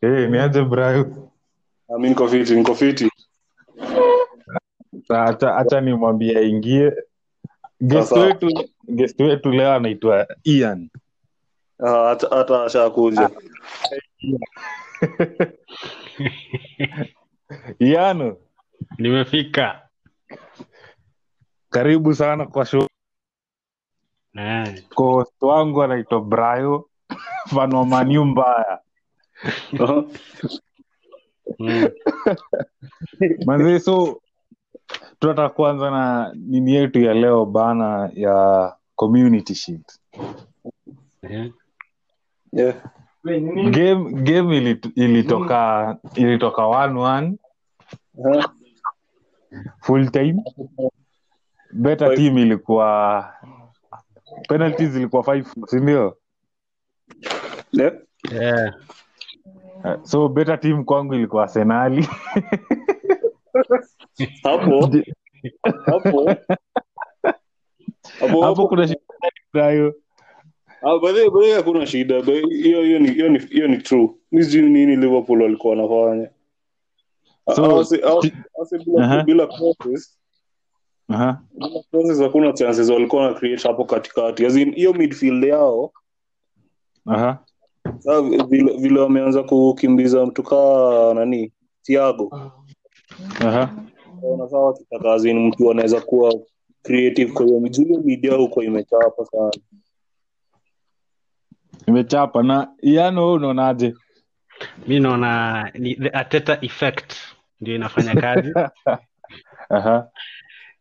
[0.00, 1.30] hey, niaje brayo
[1.88, 3.08] Ah, niko fiti niko fiti.
[5.08, 6.92] Sa- acha acha nimwambie aingie.
[7.80, 8.48] Guest wetu
[8.88, 10.90] guest wetu leo anaitwa ian.
[11.78, 13.30] Ah, hata ashakuja.
[17.78, 18.36] Ian.
[18.98, 19.88] Nimefika.
[21.70, 22.86] Karibu sana kwa show.
[24.34, 26.90] Eh, host wangu anaitwa brayo.
[27.56, 27.66] Wa
[28.24, 28.78] mbaya
[33.46, 34.20] mazee so
[35.18, 39.98] tunataka kuanza na nini yetu ya leo bana ya community sheet
[41.30, 41.48] yeah.
[42.52, 42.74] Yeah.
[43.70, 47.34] game game ilit- ilitoka ilitoka 1-1
[48.26, 48.52] Aha.
[49.80, 50.42] full time
[51.72, 52.16] better Five.
[52.18, 53.32] team ilikuwa
[54.48, 56.16] penalties ilikuwa five sindio
[57.72, 57.92] Yeah.
[58.32, 58.72] eh,
[59.84, 62.08] Uh, so better team kwangu ilikuwa arsenali
[64.42, 64.90] hapo?
[65.90, 66.36] Hapo?
[68.42, 69.00] Hapo kuna shida
[69.52, 69.94] nayo.
[70.82, 74.10] Ah, hakuna shida hiyo hiyo ni hiyo ni hiyo ni true.
[74.32, 76.30] Mi sijui nini liverpool walikuwa wanafanya.
[77.46, 77.54] Ah,
[82.20, 84.48] hakuna chances walikuwa na create hapo katikati.
[84.48, 85.92] Hiyo midfield yao
[87.06, 87.38] Aha.
[88.48, 92.52] Vile vile wameanza kukimbiza mtu kaa nani Thiago.
[93.40, 93.74] Aha.
[94.22, 96.34] Naona sawa wakitaka as mtu anaweza kuwa
[96.82, 99.50] creative kwa hiyo hiyo media huko imechapa sana.
[101.86, 103.94] Imechapa na iano wewe unaonaje
[104.86, 107.14] mi naona ni the ateta effect
[107.60, 108.52] ndio inafanya kazi.
[109.70, 110.08] Aha.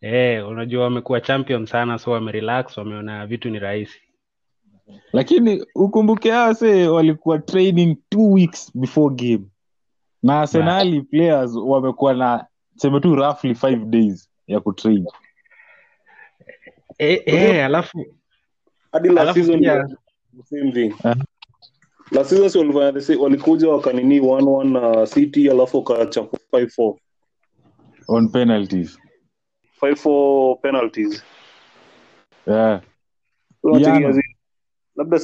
[0.02, 4.02] eh, unajua wamekuwa champion sana so wamerelax wameona vitu ni rahisi
[5.14, 9.44] lakini ukumbuke ase se walikuwa training two weeks before game.
[10.24, 15.06] Na arsenali players wamekuwa na seme tu roughly five days ya kutrain.
[17.66, 18.06] Alafu
[18.92, 19.88] hadi last season pia-
[20.46, 20.94] same thing
[22.12, 24.64] last season si walifanya walikuja wakanini 1-1
[25.00, 26.96] na City alafu wakachapa 5-4
[28.08, 29.00] on penalties.
[29.82, 31.24] 5-4 penalties.
[32.48, 32.82] Yeah.
[34.98, 35.20] Labda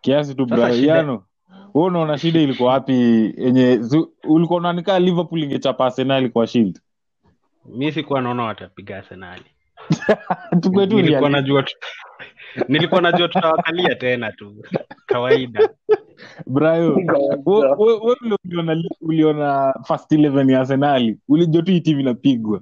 [0.00, 1.24] kiasi tu braiano
[1.74, 2.92] wewe unaona shida ilikuwa wapi?
[3.36, 3.80] Yenye
[4.24, 6.80] ulikuwa unaanikaa liverpool ingechapa arsenali kwa shield?
[7.64, 9.44] Mi sikuwa naona watapiga arsenali
[10.88, 11.76] nilikuwa najua tu-
[12.68, 14.64] nilikuwa najua tutawakalia tena tu.
[15.06, 15.68] Kawaida.
[16.46, 16.94] Brayo
[17.46, 22.60] we- uliona uliona first 11 ya arsenali ulijua tu timu inapigwa.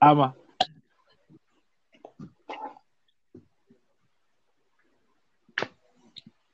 [0.00, 0.32] Ama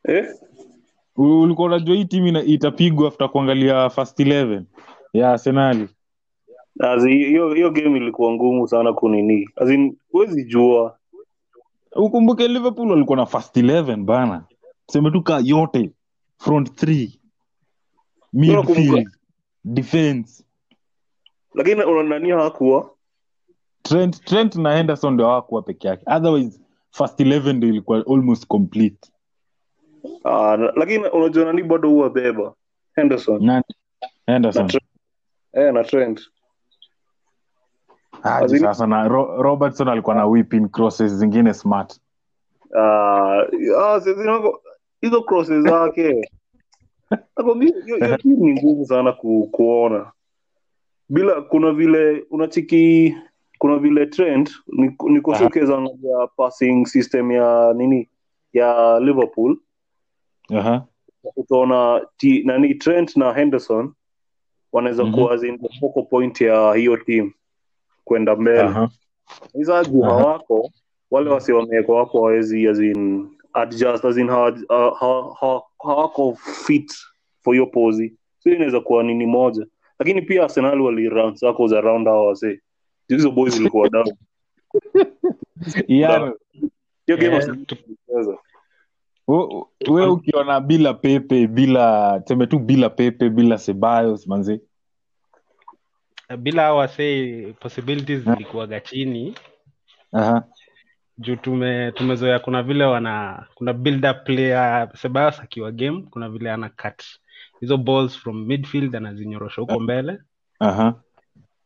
[0.08, 0.26] eh?
[1.16, 4.62] Ulikuwa unajua hii timu ina- itapigwa after kuangalia first 11
[5.12, 5.88] ya arsenali
[6.80, 9.48] As in, hiyo hiyo game ilikuwa ngumu sana kunini.
[9.56, 10.98] As in huwezi jua.
[11.96, 14.44] Ukumbuke liverpool walikuwa na first 11 bana.
[14.86, 15.90] Seme tu yote.
[16.38, 17.18] Front 3
[18.32, 18.68] midfield.
[18.68, 19.10] Unakumbuka-
[19.64, 20.44] defense.
[21.54, 22.90] Lakini unanani hakuwa
[23.82, 26.04] trent trent na henderson ndio hawakuwa peke yake.
[26.16, 29.11] Otherwise first 11 ndio ilikuwa almost complete
[30.24, 32.54] Ah, lakini unajua nani bado huwa beba?
[32.96, 33.44] Henderson.
[33.44, 33.64] Nani?
[34.26, 34.66] henderson.
[35.52, 36.20] Na eh, na Trent.
[38.22, 42.00] Aje Azini- sasa na Ro- robertson alikuwa na whipping crosses zingine smart.
[42.78, 43.42] Ah,
[43.78, 44.00] ah,
[45.00, 46.30] hizo crosses zake.
[48.24, 50.12] Ni ngumu sana ku, kuona.
[51.08, 53.16] Bila kuna vile unachiki
[53.58, 58.08] kuna vile Trent ni, ni angalia passing system ya nini?
[58.52, 59.56] Ya Liverpool
[60.50, 60.86] Aha.
[61.36, 62.06] utaona
[62.44, 63.92] nani Trent na Henderson
[64.72, 65.14] wanaweza Mhm.
[65.14, 65.58] kuwa in
[66.02, 67.32] point ya hiyo team
[68.04, 68.90] kwenda mbele Aha.
[69.54, 70.04] hizo uh-huh.
[70.04, 70.70] hawako
[71.10, 76.34] wale wasi wamewekwa wako wawezi azin adjust azin in ha- ha- ha- hawako
[76.66, 76.92] fit
[77.44, 79.66] for hiyo pozi so inaweza kuwa nini moja
[79.98, 81.36] lakini pia Arsenal wali run
[81.68, 82.60] za round hawa wase
[83.08, 84.12] hizo boys zilikuwa down
[85.88, 86.32] yeah.
[87.06, 88.38] hiyo game ilicheza.
[89.88, 94.60] We- ukiona bila pepe bila seme tu bila pepe bila sebayos manzi
[96.38, 99.34] bila hao wasee possibilities zilikuwaga chini.
[101.18, 106.52] Juu tume tumezoea kuna vile wana kuna build up player sebayos akiwa game kuna vile
[106.52, 107.02] ana cut
[107.60, 110.18] hizo balls from midfield anazinyorosha huko mbele.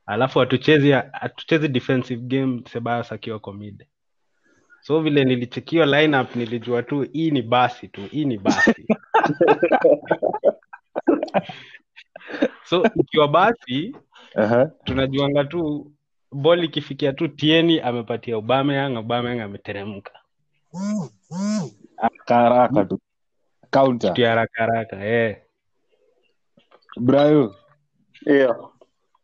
[0.07, 3.87] Alafu hatuchezi hatuchezi defensive game sebayos akiwa kwa mid
[4.87, 8.75] so vile nilichekiwa lineup nilijua tu hii ni basi tu hii ni basi
[12.69, 13.97] so ikiwa basi
[14.37, 14.71] Aha.
[14.85, 15.93] tunajuanga tu
[16.33, 20.13] bol ikifikia tu tieni amepatia ubameyang ubameyang ameteremka
[22.27, 22.99] Haraka tu
[23.71, 25.37] counter haraka haraka eh.
[27.01, 27.55] brayo
[28.27, 28.57] yeah.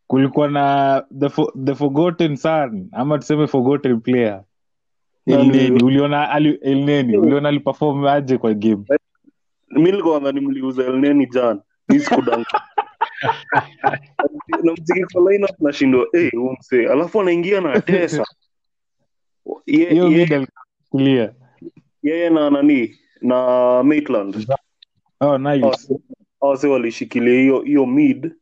[0.06, 4.44] kulikuwa na the, fo- the forgotten son ama tuseme forgotten player
[5.26, 8.84] elneni uliona ali, elneni uliona aliperform aje kwa game?
[9.70, 10.40] Mi nadhani
[10.86, 12.62] elneni jan isikudanka
[15.12, 16.06] kwa lineup nashindwa.
[16.12, 18.24] Hey, umse alafu anaingia na tesa
[19.66, 21.34] Ye- hiyo ye- mid alikulia
[22.30, 22.94] na nani?
[23.20, 24.46] Na maitland.
[25.20, 25.88] Oh nice.
[26.40, 28.32] Awase walishikilia hiyo hiyo mid.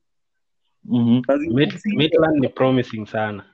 [0.84, 1.22] Mm-hmm.
[1.54, 3.44] Mid- Midland ni promising sana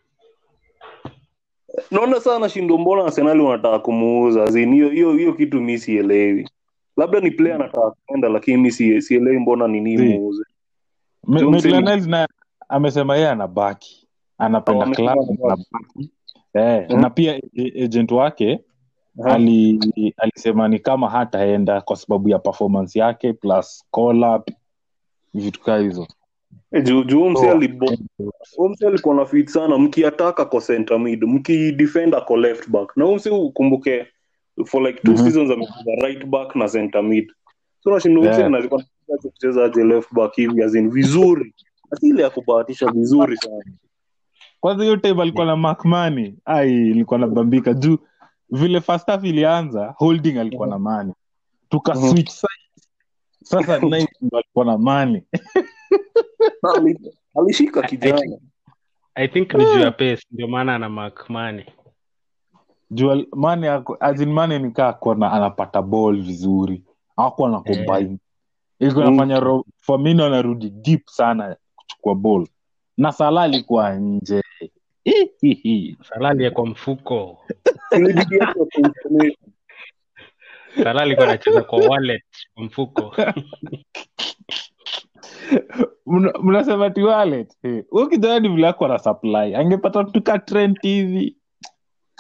[1.91, 4.47] naona sana shindo mbona arsenali wanataka kumuuza?
[4.59, 6.49] Hiyo hiyo hiyo kitu mi sielewi.
[6.97, 10.43] Labda ni player anataka kwenda lakini mi si- sielewi mbona nini muuze.
[12.11, 12.29] Na
[12.69, 14.09] amesema yeye anabaki
[14.39, 16.11] anapenda club anabaki.
[16.55, 17.01] eh, hmm.
[17.01, 18.61] na pia a- agent wake
[19.17, 19.27] hmm.
[19.27, 24.49] ali, alisema ni kama hataenda kwa sababu ya performance yake plus call up
[25.35, 26.07] vitu kaa hizo
[26.77, 27.53] Eh, juu juu mse Oh.
[28.89, 29.79] alikuwa na fit sana.
[29.79, 32.97] Mkiataka ko center mid mkidefend ako left back.
[32.97, 34.07] Na umse ukumbuke
[34.67, 35.25] for like two Mhm.
[35.25, 37.33] seasons amecheza right back na center mid.
[37.81, 38.55] So nashinda Yeah.
[38.55, 38.85] alikuwa
[39.85, 41.55] left back hivi azin vizuri.
[41.91, 43.65] Asi ya kubahatisha vizuri sana.
[44.61, 47.99] Kwanza hiyo time alikuwa na makmani ai ilikuwa nabambika juu
[48.51, 51.13] vile first half ilianza holding alikuwa na mani
[51.69, 52.09] tuka Mhm.
[52.11, 52.89] switch sides.
[53.43, 53.75] Sasa
[54.33, 55.23] alikuwa na mani
[56.63, 58.39] Na ali- alishika kijana
[59.15, 61.65] i think ni juu ya pesa ndio maana ana makmani
[63.69, 66.83] ako- in mani nikaa kona anapata ball vizuri.
[67.17, 68.19] Akuwa na combine.
[68.79, 68.89] Hey.
[68.89, 69.63] iko nafanya mm.
[69.81, 72.47] famino anarudi deep sana kuchukua ball.
[72.97, 74.43] Na sala alikuwa nje.
[75.05, 75.97] Hihihi.
[76.03, 77.39] salali kwa mfuko.
[80.77, 83.15] Salali alikuwa anacheza kwa wallet kwa mfuko
[86.43, 87.85] mnasema ti wallet Eh,
[88.41, 91.37] ni vile ako na supply angepata mtu ka Trent hivi.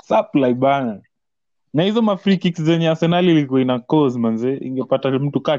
[0.04, 1.00] Supply bana.
[1.74, 5.58] Na hizo ma kicks zenye arsenal ilikuwa ina cause manze ingepata mtu ka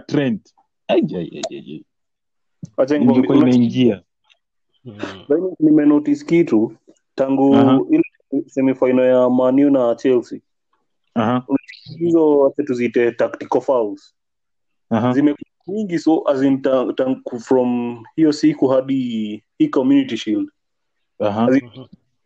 [3.38, 4.02] una- inaingia.
[5.60, 6.74] Nimenotis kitu
[7.16, 7.54] tangu
[7.92, 8.04] ile
[8.46, 10.40] semifaino ya manu na chelsea.
[12.00, 14.16] Hizo tuziite tactical fouls.
[15.14, 20.50] Zimekuwa nyingi so as in ta, ta, from hiyo siku hadi hii community shield.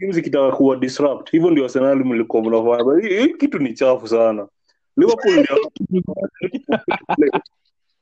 [0.10, 1.32] Zikitaka kuwa disrupt.
[1.32, 3.08] Hivyo ndio arsenal mlikuwa mnafanya.
[3.08, 4.48] Hii kitu ni chafu sana.
[4.98, 5.46] Liverpool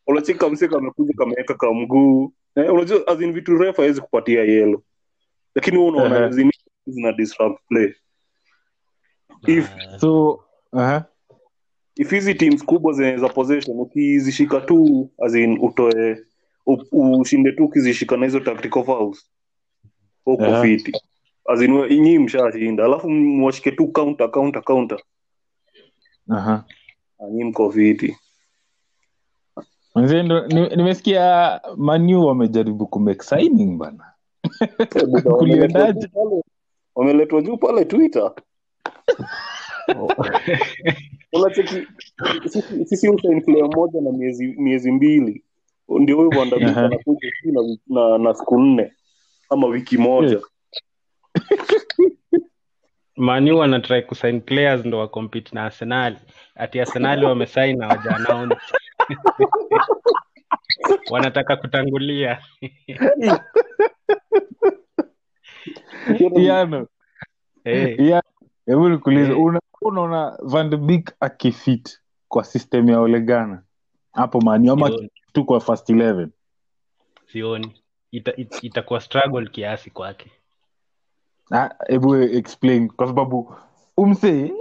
[0.07, 2.33] unachika mseka amekuja kameweka ka mguu.
[2.55, 4.83] Eh, unajua as vitu refa awezi kupatia yelo
[5.55, 6.51] lakini wewe unaona uh-huh.
[6.85, 7.93] zina disrupt play.
[9.47, 11.05] If Ah, so aha.
[11.99, 16.17] If hizi teams kubwa zenye za possession ukizishika tu as in utoe
[16.91, 19.29] ushinde tu ukizishika na hizo tactical fouls
[20.25, 20.61] uko yeah.
[20.61, 20.91] fiti
[21.45, 24.99] as in we- mshashinda alafu mwashike tu counter counter counter
[26.29, 26.65] Aha.
[27.19, 28.17] Ah, nyinyi mko fiti
[29.95, 30.23] Manze,
[30.75, 34.03] nimesikia ni- manu wamejaribu kumake signing bana
[34.95, 36.09] Eh, Kuliendaje?
[36.95, 38.31] wameletwa juu pale twitter
[41.33, 41.87] unacheki
[42.49, 45.43] sisi- sisi usain player moja na miezi miezi mbili.
[45.89, 48.93] Ndio huyo vandabika anakuja na, na, na siku nne
[49.49, 50.27] ama wiki moja.
[50.29, 50.43] Yeah.
[53.15, 56.15] manu wanatrai kusign players ndo wacompete na arsenal.
[56.55, 58.11] Ati arsenali wamesain na waja
[61.11, 62.41] wanataka kutangulia.
[66.35, 66.87] Yeah, no.
[67.63, 67.95] hey.
[67.95, 68.21] Iano,
[68.69, 69.39] hebu nikuulize yeah.
[69.43, 73.63] una- unaona Van de Beek akifit kwa system ya olegana?
[74.11, 74.91] Hapo mani ama
[75.33, 76.27] tu kwa first 11
[77.31, 77.81] sioni.
[78.11, 80.31] Ita- it- itakuwa struggle kiasi kwake.
[81.51, 83.55] Ah, hebu explain kwa sababu
[83.97, 84.53] umse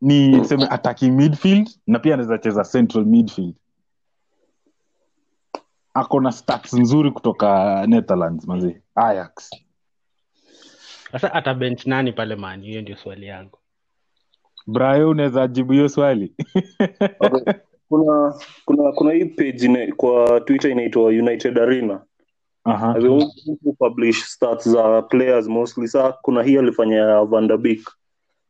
[0.00, 3.54] ni seme attacking midfield na pia anaweza cheza central midfield.
[5.94, 9.50] Ako na stats nzuri kutoka netherlands mazi ayax
[11.12, 13.58] sasa ata bench nani pale mani hiyo ndio swali yangu.
[14.66, 16.32] Brayo unaweza jibu hiyo swali?
[17.20, 17.52] Okay.
[17.88, 22.00] kuna kuna kuna hii page ina, kwa twitter inaitwa united arena.
[23.78, 27.90] Publish stats za players mostly sa kuna hii alifanya ya Van der Beek.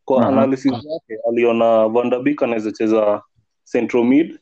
[0.05, 0.29] Kwa Aha.
[0.29, 3.23] analysis yake aliona Van anaweza cheza
[3.73, 4.38] central mid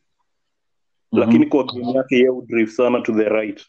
[1.12, 1.20] Mhm.
[1.20, 3.66] lakini kwa game yake yeye udrift sana to the right.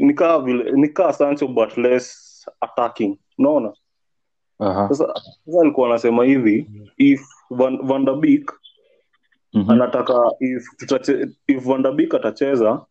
[0.00, 0.42] Nikaa
[0.74, 2.23] nikaa Sancho but less
[2.60, 3.72] attacking unaona
[4.88, 5.14] sasa
[5.46, 7.20] sasa alikuwa anasema hivi if
[7.50, 8.52] Van, Van der Beek
[9.52, 9.70] Mhm.
[9.70, 12.84] anataka if tutache, if Van der Beek atacheza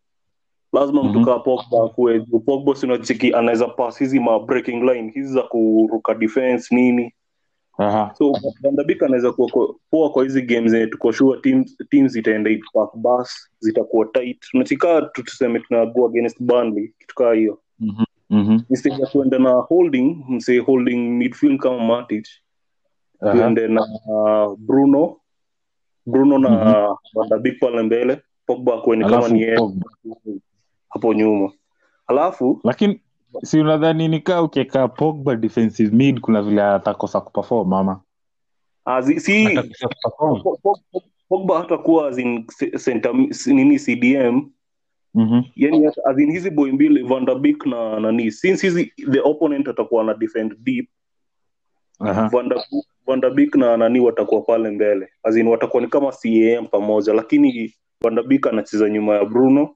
[0.73, 1.25] lazima mtu Mhm.
[1.25, 6.13] kaa Pogba akuwe juu Pogba si anaweza pass hizi ma breaking line hizi za kuruka
[6.15, 7.13] defense nini
[7.77, 8.11] Aha.
[8.17, 8.31] so
[8.61, 12.11] Van der Beek anaweza kuwa kwa- poa kwa hizi game zenye tuko sure teams teams
[12.11, 18.03] zitaenda pack bus zitakuwa tight unachikaa tuseme tunago against Burnley kitu kaa hiyo Mhm.
[18.29, 18.59] Mhm.
[18.69, 22.27] instead ya kuenda na holding msee holding midfield kama Matic.
[23.21, 23.31] Aha.
[23.31, 25.17] tuende na uh, Bruno.
[26.05, 26.95] Bruno na
[27.29, 28.21] der Beek pale mbele.
[28.45, 29.57] Pogba akuene kama ni yeye.
[30.89, 31.51] Hapo nyuma.
[32.07, 33.01] Alafu lakini
[33.43, 38.01] si unadhani nikaa ukieka pogba defensive mid kuna vile atakosa kuperform ama?
[38.85, 39.59] Ah, si.
[41.29, 42.11] Pogba hatakuwa
[43.47, 44.49] nini CDM
[45.13, 45.41] Mhm.
[45.55, 50.55] yani azin hizi boy mbili vandabik na nani since hizi the opponent atakuwa na defend
[50.57, 50.89] deep
[51.99, 52.29] uh-huh.
[53.07, 58.89] vandabik, na nani watakuwa pale mbele azin watakuwa ni kama CAM pamoja lakini vandabik anacheza
[58.89, 59.75] nyuma ya Bruno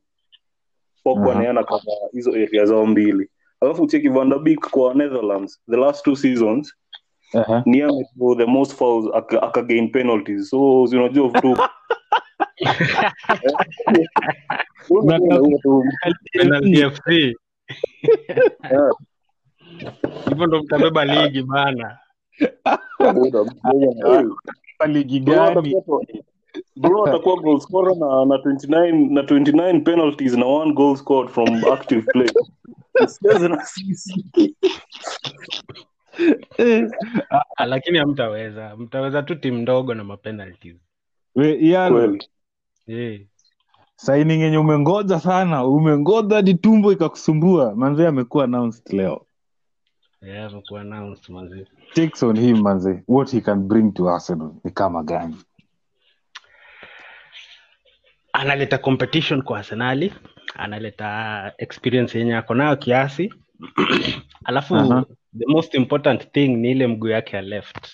[1.06, 1.40] Aha.
[1.40, 3.30] naye kama hizo area zao mbili
[3.62, 6.74] alafu cheki vandabik kwa Netherlands the last two seasons
[7.34, 7.64] Aha.
[7.66, 7.80] ni
[8.38, 11.68] the most fouls aka, aka penalties so si unajua tu Penalty FC.
[12.40, 12.47] Yeah.
[20.30, 21.98] hivyo ndo mtabeba ligi bana
[24.88, 25.76] ligi gani?
[26.76, 31.64] Bruno atakuwa goal scorer na na 29 na 29 penalties na one goal scored from
[31.74, 32.28] active play.
[37.58, 38.76] Ah, lakini hamtaweza.
[38.78, 40.76] Mtaweza tu timu ndogo na mapenalties
[41.36, 42.28] we, yalo Kweli.
[42.88, 43.20] Yeah.
[43.96, 49.24] signing yenye umengoja sana umengoja hadi tumbo ikakusumbua manze amekuwa announced leo
[50.22, 54.72] Yeah, amekuwa announced mazee takes on him manze what he can bring to arsenal ni
[54.72, 55.36] kama gani
[58.34, 60.14] analeta competition kwa arsenali
[60.56, 63.34] analeta experience yenye ako nayo kiasi
[64.50, 65.06] alafu Aha.
[65.40, 67.88] the most important thing ni ile mguu yake ya left.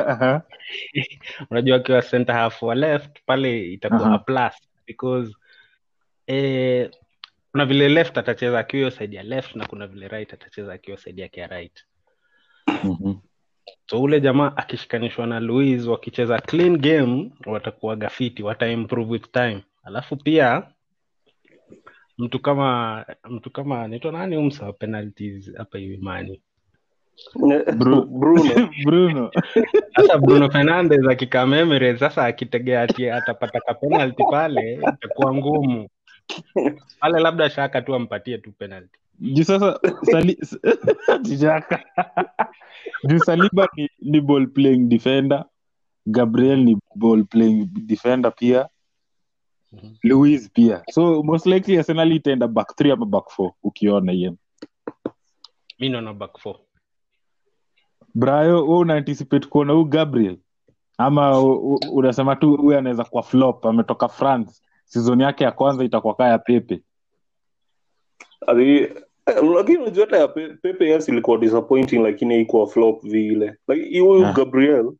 [1.50, 4.24] unajua akiwa center half wa left pale itakuwa uh-huh.
[4.24, 4.54] plus
[4.86, 5.36] because
[6.26, 6.90] eh,
[7.52, 10.96] kuna vile left atacheza akiwa hiyo side ya left na kuna vile right atacheza akiwa
[10.96, 11.84] side yake ya right
[12.84, 13.14] Mhm.
[13.86, 20.16] so ule jamaa akishikanishwa na louis wakicheza clean game watakuwa gafiti wataimprove with time alafu
[20.16, 20.62] pia
[22.18, 26.42] mtu kama mtu kama anaitwa nani umsa penalties hapa hivi mani
[27.78, 28.70] Bru- Bruno.
[28.84, 29.30] bruno.
[29.96, 31.46] Sasa bruno fernandes akikaa
[31.98, 35.88] sasa akitegea ati atapata kapenalti pale itakuwa ngumu.
[37.00, 40.38] Pale labda shaka tu ampatie tu penalti juu sasa sali...
[41.40, 41.84] shaka.
[43.08, 45.44] Juu saliba ni, ni ball playing defender.
[46.06, 48.68] Gabriel ni ball playing defender pia.
[49.72, 49.94] Mhm.
[50.02, 50.82] louis pia.
[50.90, 54.36] So most likely arsenal itaenda back three ama back four ukiona hiyo.
[55.78, 56.56] Mi naona back four
[58.14, 60.36] brayo we una anticipate kuona huu gabriel
[60.98, 61.40] ama
[61.92, 66.38] unasema tu huyu anaweza kuwa flop ametoka france sizoni yake ya kwanza itakuwa kaa ya
[66.38, 66.82] pepe
[69.26, 73.56] eh, lakini unajua hata ya Pepe yes ilikuwa disappointing lakini haikuwa flop vile.
[73.66, 74.92] Huyu like, Gabriel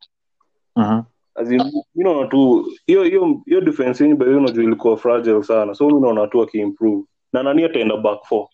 [0.77, 1.05] uh-huh.
[1.53, 1.63] in,
[1.95, 5.75] mi naona tu hiyo hiyo hiyo defense yenyu bahi unajua ilikuwa fragile sana.
[5.75, 7.03] So mi naona tu akiimprove.
[7.33, 8.49] Na nani ataenda back four?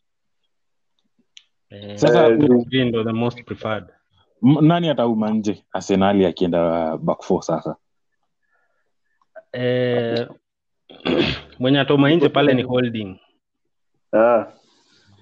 [1.71, 2.35] eh, Sasa- uh,
[2.85, 3.85] ndo the most preferred
[4.43, 5.65] nani atauma nje?
[5.73, 7.77] Arsenali akienda back four sasa.
[9.53, 10.29] Eh,
[11.59, 13.21] mwenye atauma nje pale ni holding.
[14.13, 14.47] Ah.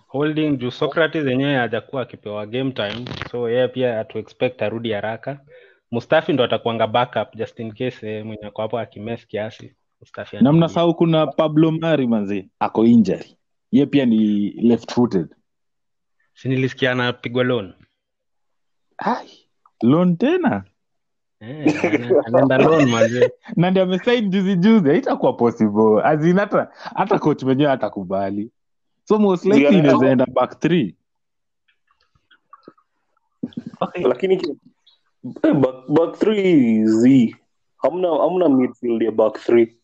[0.09, 5.41] holding juu socrates yenyewe hajakuwa akipewa game time so yeye pia atuexpect arudi haraka.
[5.91, 9.75] Mustafi ndo atakuanga backup just in case eh, mwenye ako hapo akimes kiasi.
[10.01, 13.37] Mustafi na mnasahau kuna pablo mari manzi ako injury
[13.73, 15.35] ye pia ni left footed
[16.35, 17.75] si nilisikia anapigwa loan
[19.83, 20.65] loan tena?
[21.41, 21.71] Eh,
[23.57, 26.03] na amesain juzi juzi haitakuwa possible.
[26.05, 28.51] Azin hata hata coach mwenyewe hatakubali.
[29.05, 30.95] So most likely inawezaenda back three.
[33.95, 34.35] Lakini
[35.43, 37.35] eh, back, back three z
[37.77, 39.77] hamna hamna midfield ya back three.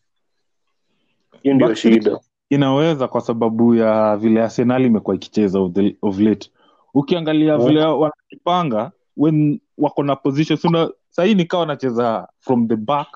[1.43, 2.19] Hiyo ndio shida.
[2.49, 6.51] inaweza kwa sababu ya vile arsenal imekuwa ikicheza of, the, of late.
[6.93, 13.07] Ukiangalia vile wanajipanga when wako na position suna sahii nikawa wanacheza from the back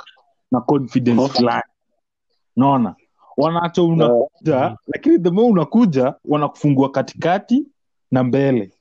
[0.52, 1.64] na confidence fulani
[2.56, 2.96] naona
[3.38, 7.66] wanaacha unakuja lakini the more unakuja wanakufungua katikati
[8.12, 8.72] na mbele.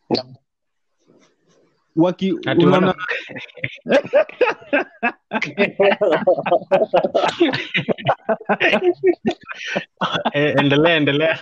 [1.97, 2.95] Waki Ati unaona?
[10.33, 11.39] Eh, endelea endelea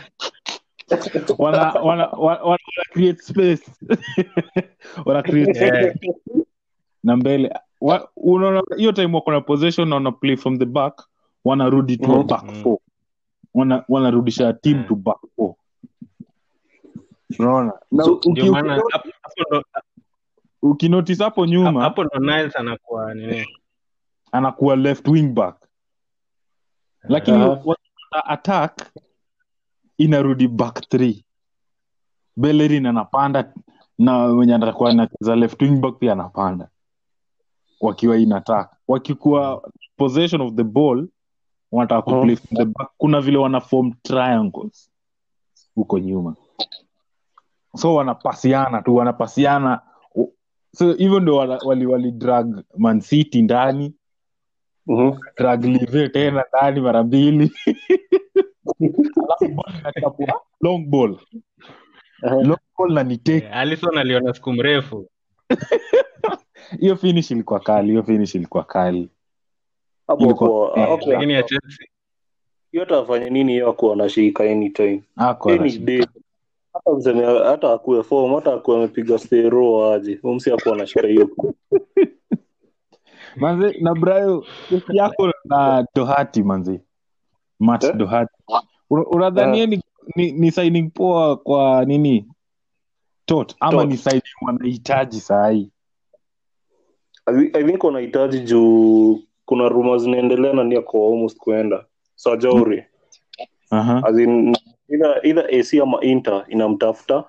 [1.38, 2.58] wana wana wana,
[2.92, 3.70] create space
[5.06, 5.94] wana create yeah.
[7.04, 7.54] na mbele
[8.16, 11.02] unaona hiyo time wako na possession na wana play from the back
[11.44, 12.26] wanarudi to a Mhm.
[12.26, 12.62] back Mhm.
[12.62, 12.78] four
[13.54, 14.84] wana wanarudisha team Mm.
[14.88, 15.54] to back four
[17.38, 17.72] unaona
[18.04, 18.20] So,
[18.52, 19.62] hapo hapo
[20.62, 23.46] ukinotice hapo nyuma hapo ndo Niles anakuwa nini
[24.32, 25.56] anakuwa left wing back
[27.02, 28.90] lakini wakipata attack
[29.98, 31.24] inarudi back three.
[32.36, 33.52] Bellerin anapanda
[33.98, 36.68] na wenye atakuwa anacheza left wing back pia anapanda.
[37.80, 41.08] Wakiwa inataka wakikuwa possession of the ball
[41.72, 42.90] wanataka kuplay from the back.
[42.98, 44.90] Kuna vile wana form triangles
[45.74, 46.36] huko nyuma.
[47.76, 49.80] So wanapasiana tu wanapasiana.
[50.74, 53.94] So hivyo ndio wali, wali drag Man City ndani.
[54.86, 55.18] Mhm.
[55.36, 57.52] drag live tena ndani mara mbili
[60.64, 61.18] long ball.
[62.22, 63.46] Long ball na ni take.
[63.46, 63.56] Eh,
[63.98, 65.08] aliona siku mrefu.
[66.80, 69.08] Hiyo finish ilikuwa kali hiyo finish ilikuwa kali.
[70.76, 71.86] Eh, lakini ya Chelsea.
[72.72, 75.02] Hiyo afanye nini hiyo akuwa anashika anytime?
[75.16, 76.06] Any day
[76.72, 80.20] hata mseme hata akuwe form hata akuwe amepiga stero aje.
[80.22, 81.30] Umsi akuwa anashika hiyo.
[83.36, 84.44] Manze na brayo
[84.92, 86.80] yako na dohati manze.
[87.58, 87.94] Mat Eh?
[87.96, 88.32] dohati
[88.90, 89.82] Una- unadhania ni,
[90.16, 92.26] ni, ni signing poa kwa nini?
[93.24, 93.90] Tot ama Tot.
[93.90, 95.70] ni signing wanahitaji sahii
[97.54, 101.84] I think wanahitaji juu kuna ruma zinaendelea na ni ako almost kuenda.
[102.14, 102.84] Sajauri
[104.04, 104.56] as in
[104.88, 107.24] either, either AC ama Inter inamtafuta.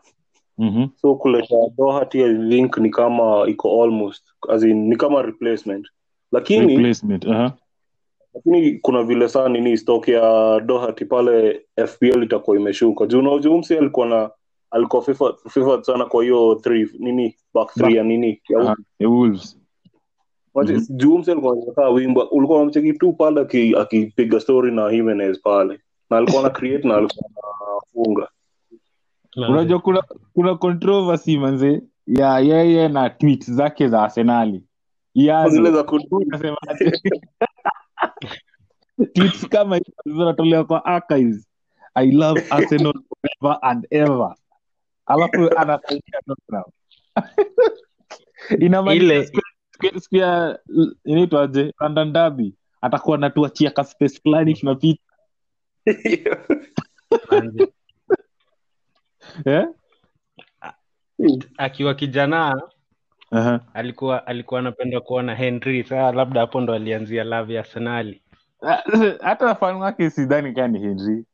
[0.57, 0.87] Mhm.
[1.01, 5.87] so kuleta dohati I think ni kama iko almost as in, ni kama replacement.
[6.31, 7.53] Lakini replacement aha.
[8.37, 13.05] Lakini kuna vile saa nini stock ya dohati pale FPL itakuwa imeshuka.
[13.05, 14.29] Juu naujumsi alikuwa na
[14.71, 18.41] alikuwa FIFA, FIFA sana kwa hiyo three nini back three ya nini?
[18.99, 19.57] Ya Wolves.
[20.55, 20.67] Mhm.
[21.31, 23.41] alikuwa anakaa wimba ulikuwa unamcheki tu pale
[23.77, 25.79] akipiga story na Jimenez pale.
[26.09, 27.29] Na alikuwa na create na alikuwa
[27.71, 28.27] anafunga
[29.49, 34.63] unajua kuna kuna controversy manze ya yeye na tweet zake za arsenali
[35.15, 35.83] zile Yaani, za?
[39.13, 41.47] tweets kama hizo zinatolewa kwa archives.
[41.93, 44.35] I love arsenal forever and ever.
[45.05, 46.63] Alafu anasaidia Tottenham.
[48.65, 50.59] inamaanisha siku- ya
[51.05, 52.53] inaitwaje london derby.
[52.81, 55.01] Atakuwa natuachia ka space fulani tunapita.
[59.45, 59.67] Eh?
[61.57, 62.61] akiwa kijana
[63.31, 63.59] Aha.
[63.73, 68.21] alikuwa alikuwa anapenda kuona Henry saa labda hapo ndo alianzia love ya Arsenali
[69.21, 71.25] hata fan wake sidhani kaa ni henry.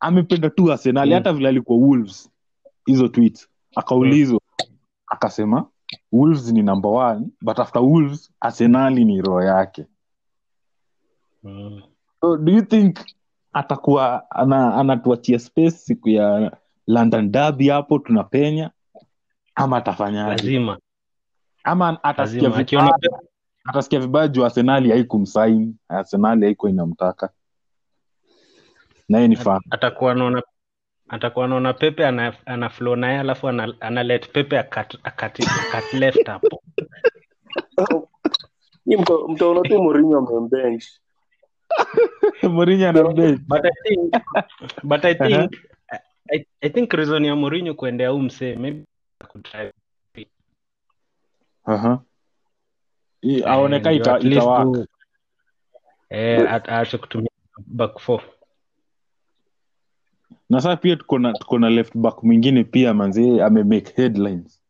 [0.00, 1.14] Amependa tu arsenali Mm.
[1.16, 2.30] hata vile alikuwa wolves.
[2.86, 4.40] Hizo tweet akaulizwa.
[5.06, 5.66] Akasema
[6.12, 9.86] wolves ni number one but after wolves arsenali ni roho yake.
[11.42, 11.82] Mm.
[12.20, 12.98] so do you think
[13.52, 18.70] atakuwa ana, anatuachia space siku ya london derby hapo tunapenya?
[19.54, 20.30] Ama atafanyaje?
[20.30, 20.78] Lazima
[21.64, 22.98] ama atasikia vibaya
[23.64, 27.30] atasikia vibaya juu arsenali haikumsaini arsenali haikuwa inamtaka.
[29.08, 30.42] Naye ni fan atakuwa anaona
[31.08, 36.26] atakuwa anaona Pepe ana, ana flow naye alafu ana, ana Pepe akat, akat, akat left
[36.26, 36.62] hapo
[38.86, 38.96] Nyi
[39.28, 40.84] mtaona tu Mourinho amembench.
[42.42, 43.02] Mourinho ana
[43.48, 44.14] but I think
[44.84, 45.56] but I think
[46.30, 48.84] I, I think reason ya Mourinho kuendea huu msee maybe
[51.64, 52.02] Aha.
[53.22, 54.86] I- aoneka Eh, ita, itawaka
[56.10, 57.28] eh, aache kutumia
[57.66, 58.22] back four.
[60.50, 64.60] Na saa pia tuko na left back mwingine pia manzi amemake headlines.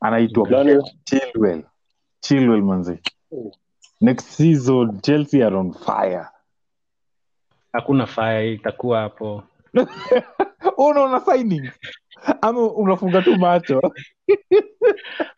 [0.00, 0.48] Anaitwa
[1.04, 1.64] chilwell.
[2.20, 2.98] Chilwell manzi
[4.00, 6.26] next season chelsea are on fire.
[7.72, 9.42] Hakuna fire itakuwa hapo.
[10.88, 11.70] Unaona signing
[12.42, 13.92] ama unafunga tu macho.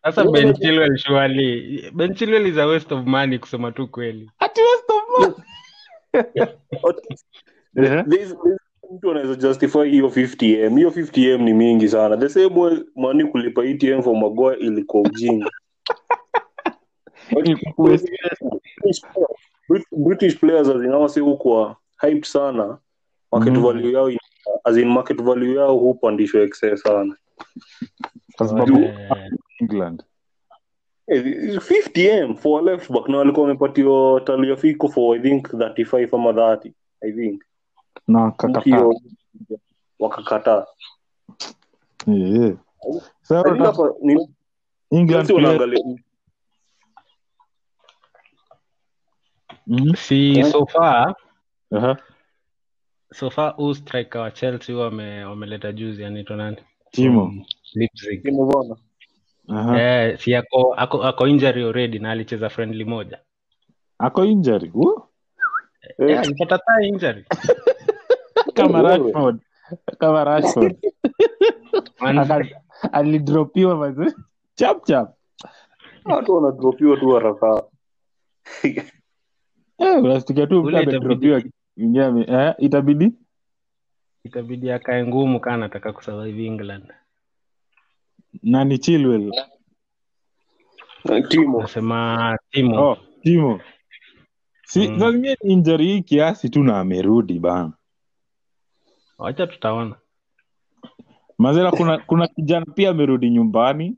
[0.03, 1.91] Sasa Ben Chilwell surely.
[1.95, 4.31] Ben Chilwell is a waste of money kusema tu kweli.
[4.39, 5.35] Ati waste of money.
[8.95, 12.17] Mtu anaweza justify hiyo 50m hiyo 50m ni mingi sana.
[12.17, 15.51] The same way mani kulipa etm for magoa ilikuwa ujinga
[19.71, 22.79] Brit- british players azinawasi hukwa hyped sana.
[23.33, 23.63] Market mm.
[23.63, 24.21] value yao ina-
[24.65, 27.17] as in market value yao hupandishwa excess sana.
[28.37, 29.31] Kwa sababu Eh,
[29.61, 30.05] england.
[31.07, 31.23] Eh,
[31.61, 33.09] 50m for a left back.
[33.09, 37.43] Na walikuwa wamepatiwa taliafiko for i think 35 ama 30 i think.
[38.09, 38.85] Na kakata
[39.99, 40.67] wakakataa.
[42.07, 42.51] Yeah, yeah.
[42.89, 44.29] I Sasa think hapa ni-
[44.91, 45.99] england Chelsea player- wanaangalia.
[49.67, 49.95] Mhm.
[49.97, 51.15] si so far
[51.73, 51.97] Aha.
[53.13, 56.57] So far huu striker wa chelsea wame wameleta juzi anaitwa nani?
[56.91, 57.33] Timo.
[57.75, 58.23] Leipzig.
[58.23, 58.77] timu bwana
[59.49, 59.81] Aha.
[59.81, 63.19] Eh, si ako, ako, ako injury already na alicheza friendly moja.
[63.99, 64.71] Ako injury?
[64.75, 65.03] Woo.
[65.99, 67.25] Eh, Eh, alipata thigh injury.
[68.57, 69.41] Kama Rashford.
[69.99, 70.77] Kama Rashford.
[72.93, 74.15] Alidropiwa maze
[74.55, 75.15] chap chap.
[76.05, 77.65] Watu wanadropiwa tu haraka.
[79.79, 81.43] Eh unasikia tu mtu amedropiwa
[81.79, 83.13] ame- eh itabidi?
[84.25, 86.93] Itabidi akae ngumu kaa anataka kusurvive england.
[88.43, 89.33] Nani Chilwell?
[91.05, 92.83] Nasema timo.
[92.91, 93.61] Oh Timo.
[94.65, 94.99] Si Mm.
[94.99, 97.73] zingine injury hii kiasi tu na amerudi bana.
[99.19, 99.97] Wacha tutaona.
[101.39, 103.97] Mazela kuna kuna kijana pia amerudi nyumbani.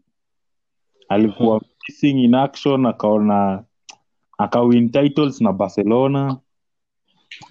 [1.08, 3.64] Alikuwa missing in action akaona
[4.38, 6.38] akawin titles na barcelona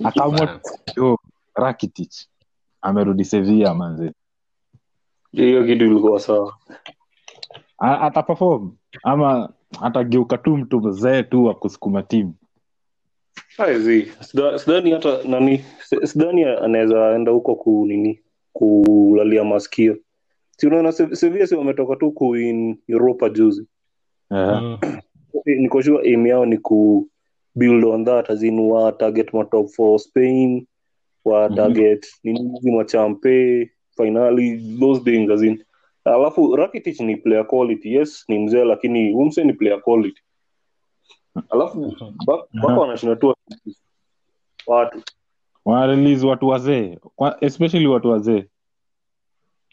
[0.04, 0.60] akaamua
[0.98, 1.20] yo
[1.56, 2.12] rakitic
[2.82, 4.12] amerudi sevilla manze.
[5.32, 6.58] Hiyo kitu ilikuwa sawa.
[7.78, 8.72] Ataperform.
[9.04, 12.34] Ama atageuka tu mtu mzee tu wa kusukuma timu
[13.58, 14.12] Haizi.
[14.56, 15.66] Sidhani hata nani
[16.04, 18.20] sidhani anaweza enda huko ku nini
[18.54, 19.98] kulalia maskio
[20.60, 23.68] si unaona sevia si wametoka tu kuin europa juzi?
[24.32, 25.02] Uh-huh.
[25.46, 27.08] nikoshua sure aim yao ni ku
[27.56, 30.68] build on that as in wa target matop for spain
[31.26, 31.56] wa Mhm.
[31.56, 35.64] target nini hizi machampe finally those things as in
[36.06, 40.22] alafu rakitic ni player quality yes ni mzee lakini umse ni player quality.
[41.50, 43.34] Alafu ba- mpaka wanashinda tu
[44.68, 45.02] watu.
[45.66, 46.98] Wanarelease watu wazee.
[47.42, 48.46] Especially watu wazee.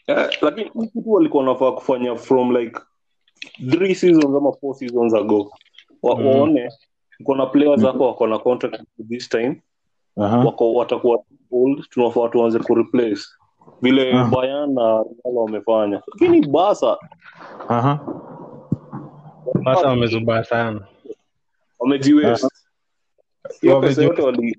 [0.07, 2.79] Eh, lakini kitu walikuwa wanafaa kufanya from like
[3.69, 5.51] three seasons ama four seasons ago.
[6.03, 6.69] Waone Mm.
[7.23, 9.61] Kuna players hapo wako na contract this time.
[10.17, 10.37] Aha.
[10.37, 11.19] wako watakuwa
[11.51, 13.21] old tunafaa tuanze kureplace
[13.81, 14.25] vile Ah.
[14.25, 16.01] Bayern na Real wamefanya.
[16.13, 16.97] Lakini basa
[17.67, 17.99] Aha.
[19.63, 20.81] basa wamezubaa sana.
[21.79, 22.47] Wamejiwest.
[23.61, 24.57] Hiyo pesa yote wali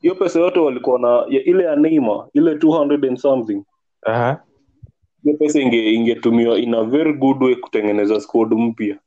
[0.00, 3.62] hiyo pesa yote walikuwa na ya, ile ya neima ile 200 and something.
[4.02, 4.42] Aha.
[5.24, 8.98] hiyo pesa inge ingetumiwa in a very good way kutengeneza squad mpya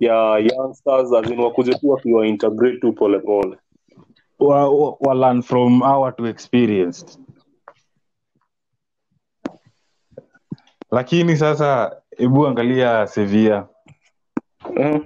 [0.00, 3.56] ya youngsters as in wakuje tu wakiwa integrate tu pole pole.
[4.38, 7.18] Wa, wa, wa learn from our to experienced
[10.90, 13.66] lakini sasa hebu angalia sevia
[14.76, 15.04] mm.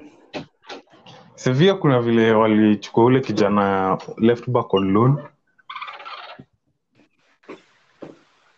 [1.34, 5.18] sevia kuna vile walichukua ule kijana left back on loan.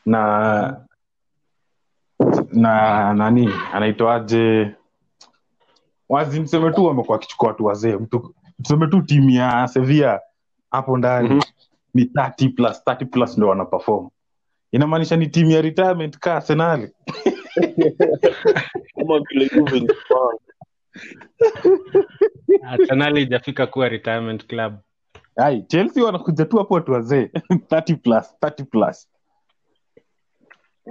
[0.06, 0.80] Na
[2.52, 3.50] na nani?
[3.72, 4.74] Anaitwaje
[6.10, 10.20] wazi mseme tu wamekuwa wakichukua watu wazee mtu tuseme tu timu ya sevia
[10.70, 11.40] hapo ndani Mhm.
[11.94, 14.08] ni 30 plus 30 plus ndo wana perform.
[14.72, 16.88] Inamaanisha ni timu ya retirement ka arsenali
[18.96, 19.86] kama vile Juve
[23.20, 24.74] ijafika kuwa retirement club.
[25.36, 27.24] Ai chelsea wanakuja tu hapo watu wazee.
[27.50, 29.08] 30 plus 30 plus.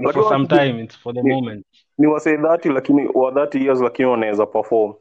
[0.03, 1.65] But for some time it's for the moment.
[1.97, 4.93] ni wasee 30 lakini wa 30 years lakini wanaweza perform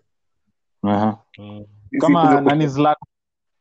[0.83, 1.19] Aha.
[1.39, 1.65] mm.
[2.01, 3.09] Kama nani zlatan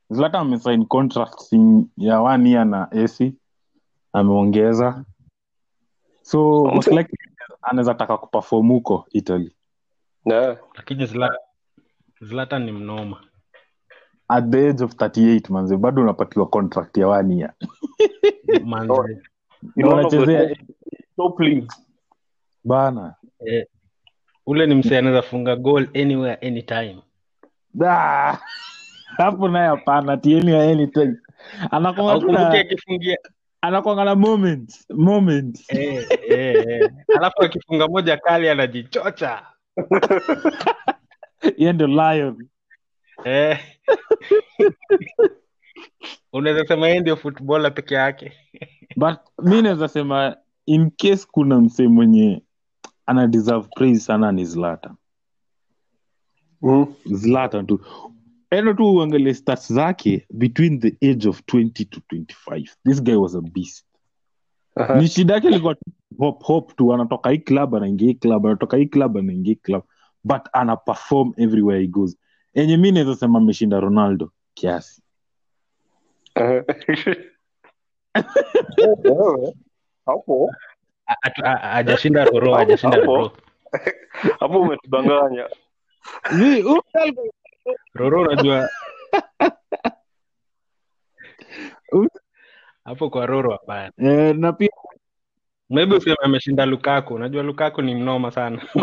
[0.10, 1.54] zlatan amesign contract
[1.98, 3.34] ya one year na ac
[4.14, 5.06] ameongeza.
[6.22, 7.18] So most likely
[7.62, 9.56] anaweza taka kuperform huko italy.
[10.76, 11.38] Lakini Zla-
[12.22, 13.22] zlatan ni mnoma.
[14.30, 17.54] At the age of 38 manze bado unapatiwa contract ya one year.
[18.66, 19.22] Manze.
[19.82, 20.02] Top-
[21.18, 21.40] top
[22.64, 23.16] bana.
[23.46, 23.66] Eh,
[24.46, 27.02] ule ni msee anaweza funga goal anywhere anytime
[27.86, 28.38] Ah,
[29.18, 30.52] hapo naye hapana tieni
[31.72, 32.22] anakwanga
[33.62, 34.14] anakwanga na
[35.68, 36.92] eh, eh, eh.
[37.18, 39.46] alafu akifunga moja kali anajichocha
[41.58, 42.48] yeye ndio lion.
[43.26, 43.60] Eh.
[46.34, 48.34] unaweza sema yeye ndio footballer peke yake
[48.96, 52.44] but mi naweza sema in case kuna msee mwenye
[53.06, 54.96] ana deserve praise sana ni zlatan
[56.62, 56.86] Mm.
[57.06, 57.80] zlatan tu.
[58.52, 63.36] Endo tu uangalie stats zake between the age of 20 to 25 this guy was
[63.36, 63.86] a beast.
[64.96, 65.76] Ni shida yake ilikuwa
[66.18, 66.94] hop hop tu.
[66.94, 69.84] Anatoka hii club anaingia hii club anatoka hii club anaingia hii club.
[70.24, 72.18] But ana perform everywhere he goes.
[72.54, 75.02] Enye mi naweza sema ameshinda ronaldo kiasi.
[80.06, 80.50] Hapo.
[81.08, 83.32] A- atu- a- a- hajashinda roro hajashinda roro.
[84.40, 85.50] Hapo umetudanganya
[86.38, 86.82] Mi- huyu
[87.94, 88.70] roro unajua.
[91.92, 92.10] Um-
[92.84, 93.92] hapo kwa roro hapana.
[93.98, 94.70] Eh, na pia
[95.70, 97.14] maybe useme ameshinda lukaku.
[97.14, 98.62] Unajua lukaku ni mnoma sana.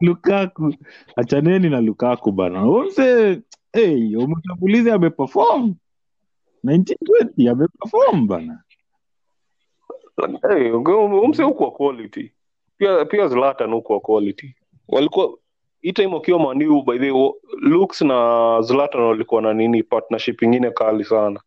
[0.00, 0.74] Lukaku.
[1.16, 2.62] Achaneni na lukaku bana.
[2.62, 3.40] Omse,
[3.72, 5.74] hey, umtambulizi ameperform.
[6.64, 8.62] 1920 ameperform bana.
[10.50, 12.32] Hey, umse huku quality
[12.78, 14.54] pia pia zlatan huko quality.
[14.88, 15.38] Walikuwa
[15.80, 17.30] hii time wakiwa maniu by the way,
[17.60, 21.40] lux na zlatan walikuwa na nini partnership ingine kali sana.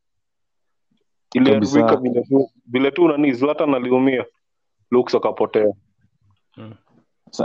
[1.33, 4.25] Iliharibika vile tu vile tu nani zlatan aliumia.
[4.91, 5.73] Lux akapotea.
[6.55, 6.73] Hmm.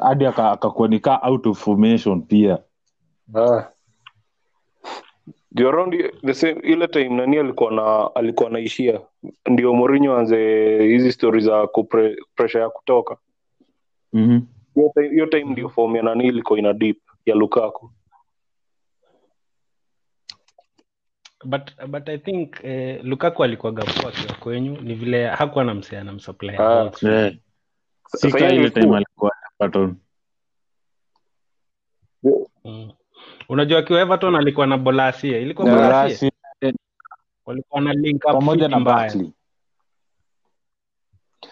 [0.03, 2.59] hadi aka- akakuwa nikaa out of formation pia.
[3.35, 3.65] Ah.
[5.59, 5.95] Around
[6.27, 9.01] the same ile time nani alikuwa na alikuwa anaishia.
[9.49, 11.69] Ndio Mourinho anze hizi stori za
[12.35, 13.17] pressure ya kutoka
[14.13, 14.47] mm-hmm.
[14.75, 17.91] hiyo time, hiyo time ndio form ya nani ilikuwa ina deep ya Lukaku
[21.45, 26.05] but but i think eh, lukaku alikuwaga poa akiwa kwenyu ni vile hakuwa na msea
[26.05, 26.91] na msupply Ah.
[27.03, 27.33] yeah.
[28.07, 29.97] Sika ile time alikuwa Everton.
[32.65, 32.93] Mm.
[33.49, 36.31] unajua akiwa everton alikuwa na bolasia ilikuwa Na bolasia
[37.47, 38.97] walikuwa na link up pamoja na mbaya.
[38.97, 39.33] Barkley.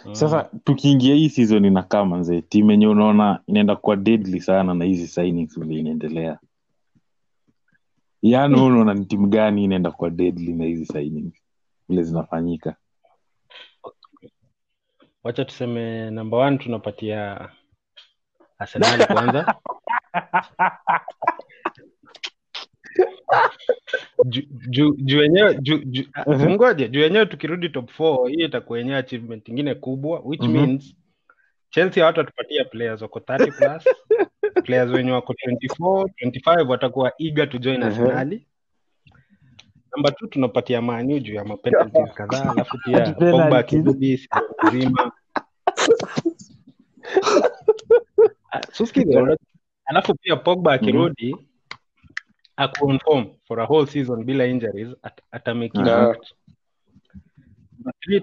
[0.05, 0.15] Mm.
[0.15, 5.07] sasa tukiingia hii season inakaa manze timu yenye unaona inaenda kuwa deadly sana na hizi
[5.07, 6.39] signings vile inaendelea.
[8.23, 11.35] Yaani hu unaona ni timu gani inaenda kuwa deadly na hizi signings?
[11.89, 12.77] Vile zinafanyika.
[15.25, 17.49] Wacha tuseme namba one tunapatia
[18.59, 19.55] arsenal kwanza
[24.25, 25.61] juu ju, ju wenyewe
[26.15, 26.59] ah, Mhm.
[26.91, 30.53] juu wenyewe tukirudi top four hiyo itakuwa yenyewe achievement ingine kubwa which Mhm.
[30.53, 30.95] means
[31.71, 33.85] chelsea hawatatupatia players wako 30 plus
[34.65, 37.87] players wenye wako 24 25 watakuwa eager to join Mhm.
[37.87, 38.47] arsenali
[39.93, 45.13] namba two tunapatia manu juu ya mapenalti kadhaa alafu pia pogba akirudi season nzima
[48.53, 48.61] Ah,
[49.85, 51.37] alafu pia pogba akirudi
[52.59, 55.21] akuonform for a whole season bila injuries at,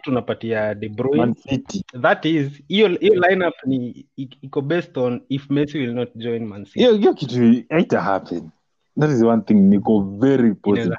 [0.04, 1.34] tunapatia de bruyne.
[2.02, 6.65] That is hiyo hiyo lineup ni iko based on if messi will not join man
[6.65, 6.80] city.
[6.80, 8.50] Hiyo hiyo kitu haita happen.
[9.00, 10.98] That is one thing niko very positive.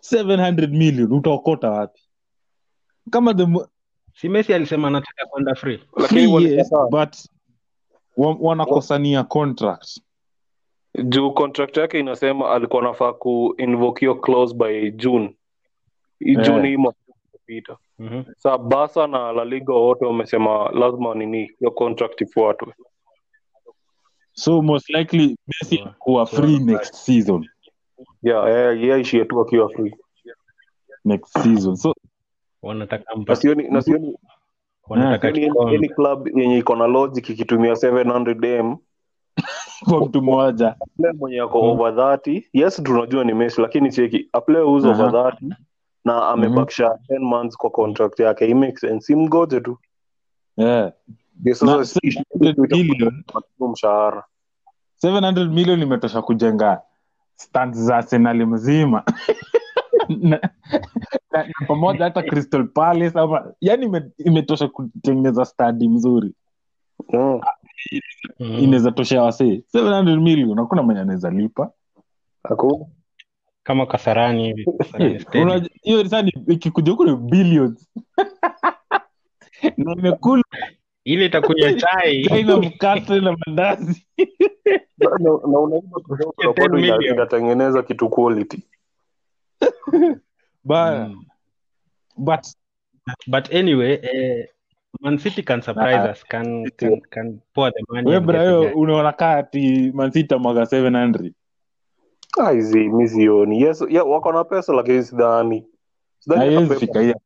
[0.00, 2.00] 700 million utaokota wapi?
[3.10, 3.46] Kama the
[4.14, 5.80] si messi alisema anataka kwenda free.
[6.90, 7.16] But
[8.16, 10.00] wa- wanakosania contract
[11.04, 15.36] juu contract yake inasema alikuwa nafaa ku invoke hiyo clause by June
[16.20, 16.36] Eh.
[16.40, 16.98] June hii mwaka
[17.32, 18.22] uliopita Mhm.
[18.36, 22.74] sa basa na laliga wote wamesema lazima nini hiyo contract ifuatwe
[24.32, 25.94] so most likely Messi yeah.
[25.98, 26.42] kuwa Sure.
[26.42, 27.48] free next season
[28.22, 29.94] yeah, yeah, yeah, ishie tu akiwa free
[31.04, 31.94] next season so
[32.62, 33.04] wanataka
[34.88, 35.32] wanataka
[35.94, 38.76] club yenye iko na logic ikitumia 700 m
[39.88, 40.74] kwa mtu mmoja.
[41.18, 41.68] Mwenye ako Mm.
[41.70, 45.54] over 30 yes tunajua ni Messi lakini cheki a player who's over 30
[46.04, 48.46] na amebakisha 10 months kwa contract yake.
[48.48, 49.06] It makes sense.
[49.06, 49.78] Simgoje tu.
[50.56, 50.92] Yeah.
[51.40, 51.98] Ndio Na si-
[52.34, 53.24] 700 million.
[53.72, 54.24] Mshahara.
[54.96, 56.80] 700 million imetosha kujenga
[57.36, 59.02] stand za arsenali mzima.
[60.08, 60.40] Na,
[61.32, 66.34] na, na pamoja hata crystal palace ama yani imetosha kutengeneza stadi mzuri
[67.12, 67.40] Mm.
[68.40, 68.58] Mhm.
[68.58, 71.70] inaweza toshea wasee 700 million hakuna mwenye anaweza lipa
[72.44, 72.86] Hakuna.
[73.62, 74.66] kama kasarani hivi.
[75.42, 77.88] Unajua, hiyo sani ikikuja huku ni billions
[79.76, 80.42] na imekula
[81.04, 84.06] ile itakunywa chai na mkate na mandazi
[84.98, 87.14] Na- na na unaiba kwa sababu Ya 10 bado ina- million.
[87.14, 88.62] inatengeneza kitu quality
[90.64, 91.24] Ba- Mm.
[92.16, 92.40] but
[93.26, 94.48] but anyway eh,
[95.00, 96.10] man city can surprise Ah.
[96.12, 98.72] us can, can, can pour the money we and get the brayo guy.
[98.74, 101.32] unaona kaa ati mansita mwaga 700
[102.46, 103.60] aizi mi sioni.
[103.62, 105.64] Yes yeah, wako na pesa lakini sidhani.
[106.18, 107.20] Sidhani hata fika hiyo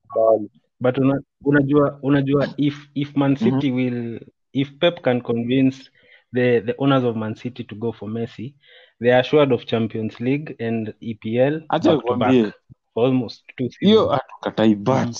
[0.80, 4.20] but una, unajua unajua if if man city will
[4.52, 5.90] if pep can convince
[6.34, 8.54] the the owners of man city to go for messi
[9.00, 12.54] they are assured of champions league and epl acha back to back
[12.94, 15.16] for almost two hiyo hatukatai but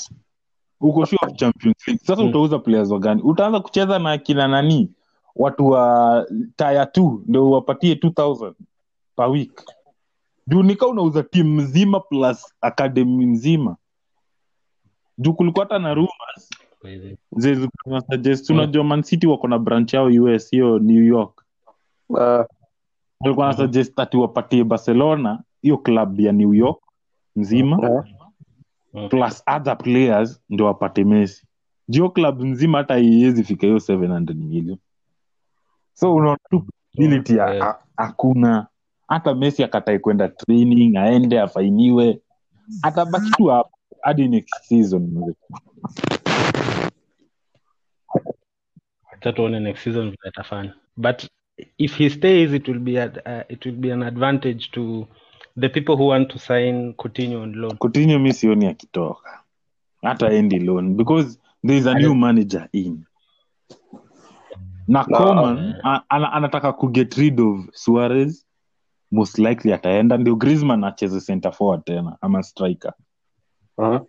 [0.85, 2.01] uko sure of champions league?
[2.05, 2.29] Sasa Mm.
[2.29, 4.91] utauza players wagani utaanza kucheza na kina nani?
[5.37, 8.55] Watu wa taya t ndio wapatie 2000
[9.17, 9.63] per week.
[10.47, 13.77] Juu nika unauza timu mzima plus academy mzima.
[15.19, 16.51] Juu kulikuwa hata na rumors.
[16.85, 17.17] Mm.
[18.51, 21.45] unajua man city wako na branch yao us hiyo new york.
[22.09, 22.19] Uh,
[23.21, 23.57] walikuwa Mhm.
[23.57, 26.79] nasuggest ati wapatie barcelona hiyo club ya new york
[27.37, 27.77] mzima.
[27.87, 28.05] Ah.
[28.95, 29.09] Mm.
[29.09, 31.47] plus other players ndio wapate messi.
[31.89, 34.79] Jio club nzima hata iwezi fika hiyo 700 million.
[35.93, 36.67] So unaona tu
[37.35, 37.79] Yeah.
[37.97, 38.67] hakuna.
[39.09, 42.21] Hata messi akatae kwenda training aende afainiwe.
[42.83, 43.71] Atabaki tu hapo
[44.03, 45.35] hadi next season.
[49.13, 50.75] Acha tuone next season vile atafanya.
[50.97, 51.27] But
[51.79, 55.07] if he stays it will be a, uh, it will be an advantage to
[55.57, 57.77] the people who want to sign Coutinho on loan.
[57.79, 59.41] Coutinho mi sioni akitoka.
[60.03, 63.05] Hata endi loan because there is a new manager in.
[64.89, 68.45] Na Na- Coman a- anataka ku get rid of Suarez
[69.11, 70.17] most likely ataenda.
[70.19, 72.93] Ndio Griezmann acheze center forward tena ama striker.
[73.79, 74.01] Ah.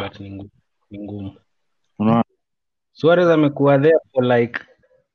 [0.00, 1.32] but ni ngumu.
[1.98, 2.22] Ni
[2.92, 4.60] Suarez amekuwa there for like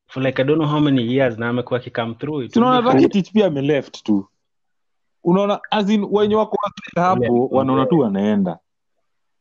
[0.07, 2.53] for like I don't know how many years na amekuwa akicome through it.
[2.53, 4.27] Tunaona Rakitic pia ameleft tu
[5.23, 6.57] unaona azin wenye wako
[6.95, 7.33] hapo Yeah.
[7.51, 8.59] wanaona tu wanaenda.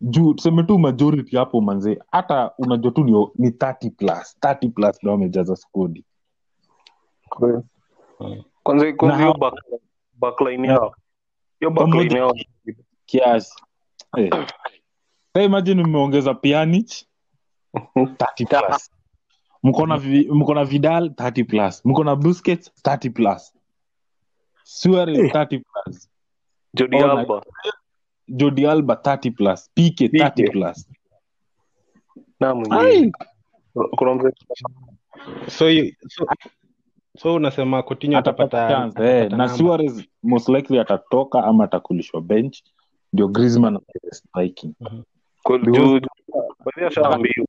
[0.00, 4.98] Juu tuseme tu majority hapo manzee hata unajua tu ni, ni 30 plus 30 plus
[5.02, 6.04] ndo wamejaza skodi
[8.62, 9.80] kwanza kwanza hiyo back-
[10.14, 10.94] backline yao.
[11.60, 12.34] Hiyo backline yao.
[13.06, 13.54] Kiasi.
[14.16, 14.30] Hey.
[15.34, 17.06] Hey, imagine umeongeza Pjanic
[17.94, 18.90] 30 plus.
[19.62, 21.84] Mko na vi- mko na Vidal 30 plus.
[21.84, 23.54] Mko na Busquets 30 plus
[24.70, 25.30] Suarez hey.
[25.30, 26.08] 30 plus.
[26.74, 27.42] Jordi All Alba.
[28.28, 29.70] Jordi Alba 30 plus.
[29.74, 30.52] Pique 30 Pique.
[30.52, 30.86] plus.
[32.40, 33.12] Na mwingine
[33.96, 34.30] kuna mzee
[35.48, 35.66] so
[36.08, 36.26] so
[37.18, 39.48] so unasema Coutinho atapata chance eh, atapata na.
[39.48, 42.62] Suarez most likely atatoka ama atakulishwa bench.
[43.12, 43.78] Ndio Griezmann
[44.10, 44.74] striking.
[45.44, 46.00] Because- juu
[46.76, 47.46] hiyo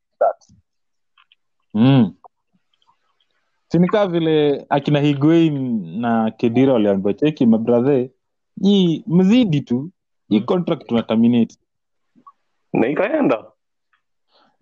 [1.74, 2.14] mm.
[3.72, 8.10] Sinikaa vile akina Higuain na Kedira waliambiwa cheki mabradhe
[8.64, 9.90] i mzidi tu.
[10.28, 10.46] Hii Mm.
[10.46, 11.56] contract unaterminate
[12.72, 13.44] na ikaenda.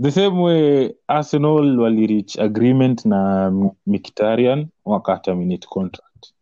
[0.03, 5.21] The same way Arsenal walireach agreement na M- Mkhitaryan waka
[5.69, 6.33] contract.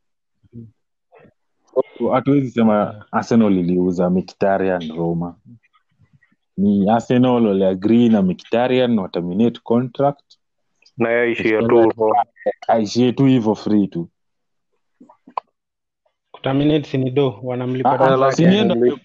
[2.13, 5.37] Hatuwezi sema Arsenal iliuza Mkhitaryan Roma.
[6.57, 10.38] Ni Arsenal waliagree na Mkhitaryan waterminate contract
[10.99, 11.35] na
[11.89, 12.15] tu
[12.69, 14.09] aishie tu hivyo free tu.
[16.31, 18.99] Kuterminate si ni do wanamlipa Ah, ah, yeye ndo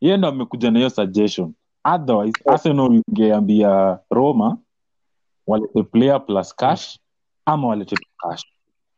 [0.00, 1.54] yeye amekuja na hiyo suggestion.
[1.84, 4.58] Otherwise arsenal ingeambia roma
[5.46, 7.00] walete player plus cash
[7.44, 8.44] ama walete tu cash.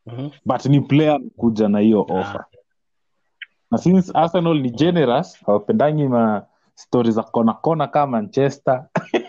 [0.07, 0.31] Mhm.
[0.45, 2.45] but ni player amekuja na hiyo offer.
[3.71, 8.87] Na since arsenal ni generous hawapendangi ma stori za kona kona kama manchester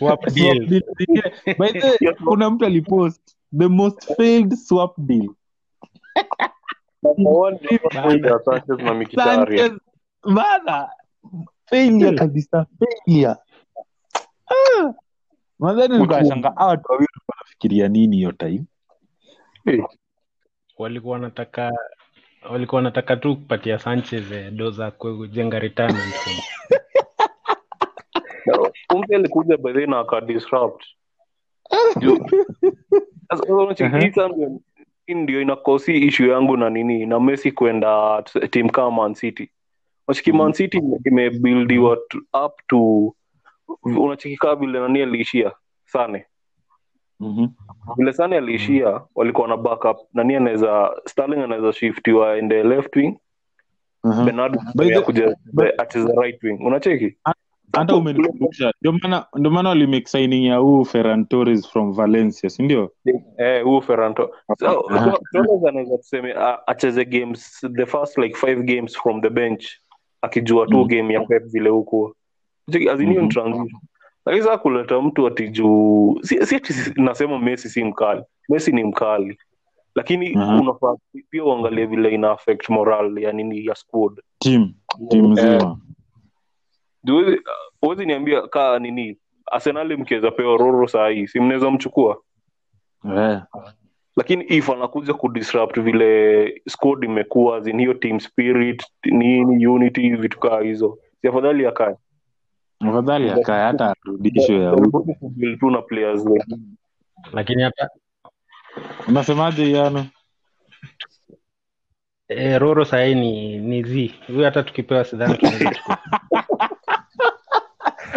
[0.00, 0.16] Bana.
[0.34, 0.68] deal.
[0.68, 1.22] Swap deal.
[1.58, 5.34] By the kuna mtu alipost the most failed swap deal.
[10.24, 10.88] Bana.
[11.70, 13.36] failure kabisa failure.
[14.50, 14.92] Ah.
[15.58, 18.64] madhani nikashanga hawa watu wawili wanafikiria nini hiyo time?
[20.78, 21.72] Walikuwa wanataka
[22.50, 26.14] walikuwa wanataka tu kupatia Sanchez eh, do za kujenga retirement
[28.56, 28.70] home.
[28.94, 30.84] Umbe alikuja bedhe na akadisrupt
[35.08, 39.50] ndio inakosi ishu yangu na nini na Messi kwenda tim kama mancity
[40.08, 43.14] mancity Man City ime- imebuildiwa to- up to
[43.84, 45.52] unachikikaa vile nani aliishia?
[45.84, 46.26] Sane.
[47.20, 47.46] Mhm.
[47.96, 49.96] vile Sane aliishia walikuwa na backup.
[50.14, 53.18] Nani anaweza starling anaweza shiftiwa ende left wing?
[54.04, 54.24] Mm-hmm.
[54.74, 55.36] By kuja
[55.78, 56.58] at the right wing.
[56.66, 57.16] Unacheki
[57.72, 58.72] hata umenikumbusha.
[58.80, 62.92] ndio maana ndio maana walimake signing ya huu Ferran Torres from Valencia si ndio?
[63.38, 64.14] Eh huo Ferran.
[64.14, 66.34] Torres anaweza tuseme
[66.66, 69.66] acheze games the first like five games from the bench
[70.22, 70.86] akijua tu Mm.
[70.86, 72.14] game ya Pep vile huko
[72.68, 73.28] Mhm.
[73.28, 73.80] transition.
[74.26, 78.22] Lakini sasa kuleta mtu ati juu si, si ati nasema Messi si mkali.
[78.48, 79.38] Messi ni mkali.
[79.94, 80.60] Lakini Aha.
[80.60, 80.94] unafaa
[81.30, 84.20] pia uangalie vile ina affect moral ya nini ya squad.
[84.38, 84.72] Team.
[85.08, 85.78] Team Eh, nzima
[87.80, 89.18] huwezi niambia kaa nini
[89.52, 92.22] arsenali mkiweza pewa roro sahii si mnaweza mchukua?
[93.04, 93.46] Yeah.
[94.16, 100.60] lakini if anakuja kudisrupt vile squad imekuwa zin hiyo team spirit nini unity vitu kaa
[100.60, 100.98] hizo.
[101.20, 101.96] Si afadhali akae.
[102.80, 104.76] Afadhali akae hata arudishwe
[105.60, 106.24] tu na players
[107.32, 107.88] lakini hata
[109.08, 110.06] unasemaje yano?
[112.28, 114.14] E, roro sahii ni ni z.
[114.26, 115.38] Huyu hata tukipewa sidhani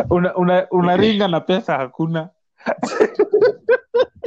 [0.09, 2.29] tunaweza una, una, unaringa na pesa hakuna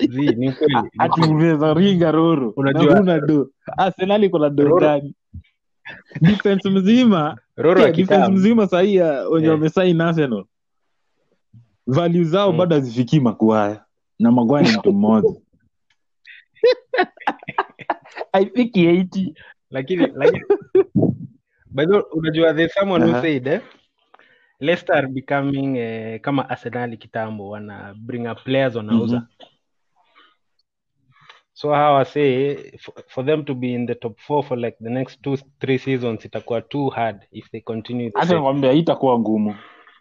[0.09, 0.55] ni ni
[0.99, 5.15] ati unaweza ringa roro Unajua- na huna do arsenal iko na do gani
[6.21, 7.37] defense mzima.
[7.57, 8.99] Yeah, defense mzima sahii
[9.31, 9.53] wenye Eh.
[9.53, 10.45] wamesain arsenal
[11.87, 12.59] value zao Mm.
[12.59, 13.85] bado hazifikii makuaya
[14.19, 15.29] na magwani mtu mmoja.
[18.33, 19.35] Haifiki 80
[19.71, 20.43] lakini lakini
[21.67, 23.61] by the unajua there's someone who said eh,
[24.61, 29.17] Leicester are becoming eh, kama Arsenal kitambo wana bring up players wanauza.
[29.17, 29.27] Mhm.
[31.53, 34.91] so hawa say for, for them to be in the top four for like the
[34.91, 39.55] next two three seasons itakuwa too hard if they continue hata nakwambia haitakuwa ngumu.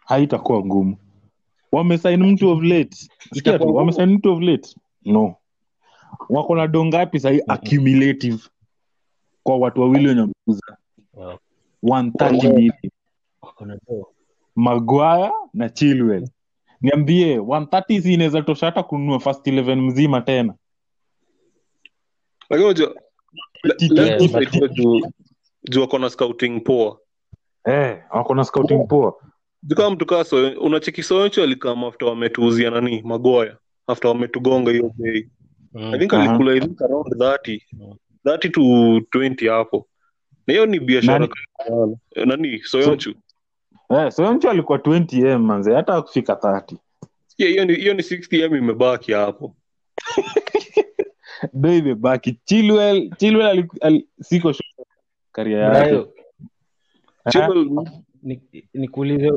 [0.04, 0.96] Haitakuwa ngumu.
[1.72, 2.96] Wamesign mtu of late.
[3.32, 4.76] Sikia tu, Itakuwa mtu of late?
[5.04, 5.34] No.
[6.28, 7.40] Wako na dongapi sahii?
[7.48, 8.38] Accumulative.
[9.42, 10.76] Kwa watu wawili wenye wameuza.
[11.82, 12.72] 130 million
[14.56, 14.80] Wako na do.
[14.80, 16.28] magwaya na chilwell
[16.80, 20.54] niambie 130 si inaweza tosha hata kununua first 11 mzima tena
[22.50, 22.94] lakini unajua
[25.70, 26.98] juu wako na scouting poa
[27.64, 29.14] eh wako na scouting poa
[29.76, 35.28] kama mtu kaa Soyo- unacheki soyoncho alikama after wametuuzia nani magoya after wametugonga hiyo bei
[35.72, 35.94] Mm.
[35.94, 36.22] i think Aha.
[36.30, 37.94] alikula I think around 30 Mm.
[38.24, 38.60] 30 to
[39.18, 39.88] 20 hapo
[40.46, 41.32] na hiyo ni biashara Nani?
[41.64, 42.96] kali sana.
[43.90, 46.76] Eh so mtu alikuwa 20 m manze hata akufika 30
[47.38, 49.56] Yeah, hiyo ni hiyo ni 60 m imebaki hapo.
[51.52, 52.32] Do imebaki.
[52.44, 53.68] Chilwell
[54.20, 54.68] siko sure.
[55.32, 55.78] Career yake.
[55.90, 56.12] Brayo,
[57.30, 57.70] Chilwell,
[58.22, 59.30] ni- nikuulize.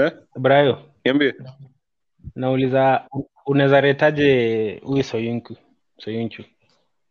[0.00, 0.12] Eh?
[0.38, 1.34] Brayo, niambie.
[2.34, 3.08] Nauliza
[3.46, 5.56] unaweza retaje huyu Soyuncu
[5.98, 6.42] Soyuncu?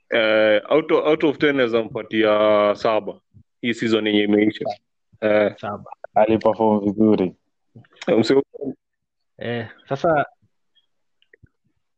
[0.10, 2.30] Eh, out, of, out of 10 naweza mpatia
[2.76, 3.20] saba.
[3.62, 4.66] Hii season yenye imeisha
[5.26, 5.91] eh, saba.
[6.13, 7.36] Aliperform vizuri.
[9.38, 10.26] Eh, sasa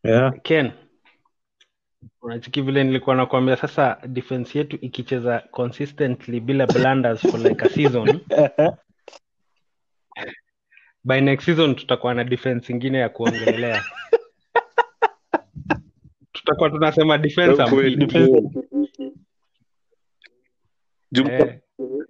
[0.04, 0.34] yeah.
[0.42, 0.72] Ken
[2.22, 8.20] unachiki vile nilikuwa nakwambia sasa defense yetu ikicheza consistently bila blunders for like a season
[11.04, 13.84] by next season tutakuwa na defense ingine ya kuongelelea.
[16.32, 17.62] Tutakuwa tunasema defense
[21.30, 21.60] eh,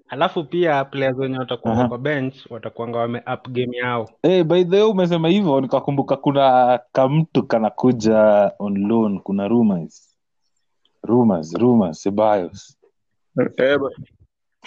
[0.10, 1.88] alafu pia players wenye watakuwa Aha.
[1.88, 4.10] kwa bench watakuanga wame up game yao.
[4.24, 10.18] Hey, by the way umesema hivyo nikakumbuka kuna kamtu kanakuja on loan kuna rumors.
[11.03, 12.78] Rumors rumors Ceballos.
[13.58, 13.89] Eh, ba-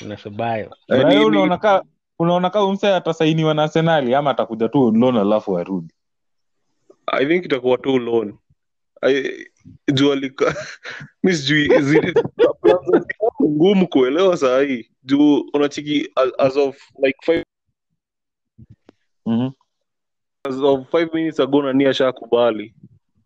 [0.09, 0.72] na Ceballos.
[0.88, 1.84] Eh, unaona ka
[2.18, 5.95] unaona ka umse atasainiwa na Arsenali ama atakuja tu on loan alafu arudi?
[7.07, 8.34] I think itakuwa tu loan.
[9.03, 9.47] I-
[9.93, 10.55] juu alika
[11.22, 11.68] mi sijui
[13.43, 17.44] ngumu kuelewa saa hii juu unachiki as- as of like five,
[19.26, 19.51] Mhm.
[20.44, 22.74] as of five minutes ago nani ashakubali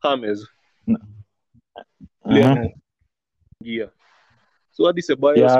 [0.04, 0.48] James.
[0.86, 2.68] Mhm.
[3.60, 3.90] ingia
[4.70, 5.02] so hadi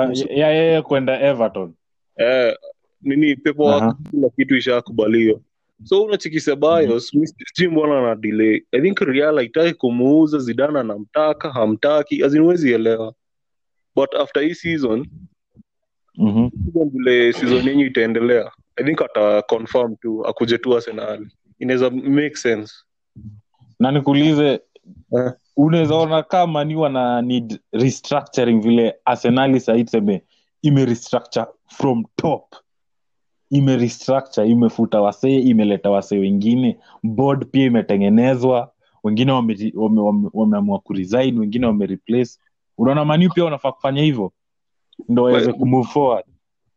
[0.07, 1.73] mwisho- ya yeye kwenda Everton.
[2.17, 2.55] Eh,
[3.01, 3.97] nini paperwork Aha.
[4.11, 5.39] kila kitu ishakubaliwa
[5.83, 6.39] so unachiki
[7.13, 8.61] mi sijui mbona na delay?
[8.71, 13.13] I think Real haitaki kumuuza zidana anamtaka hamtaki azinwezi elewa.
[13.95, 15.05] But after hii season
[16.17, 16.49] Mhm.
[16.65, 18.51] season vile season yenyu itaendelea.
[18.75, 21.27] I think ata confirm tu akuje tu Arsenal.
[21.59, 22.73] Inaweza make sense.
[23.79, 24.59] Na nikuulize
[25.17, 25.31] Eh.
[25.57, 30.21] unaweza ona kama ni wana need restructuring vile arsenali sahii tuseme
[30.61, 32.55] ime restructure from top.
[33.49, 36.77] Ime restructure imefuta wasee imeleta wasee wengine.
[37.03, 38.71] Board pia imetengenezwa.
[39.03, 42.31] Wengine wameamua wame, wame, wame kuresign wengine wamereplace
[42.77, 44.31] unaona maniu pia wanafaa kufanya hivyo
[45.09, 46.25] ndo waweze kumove forward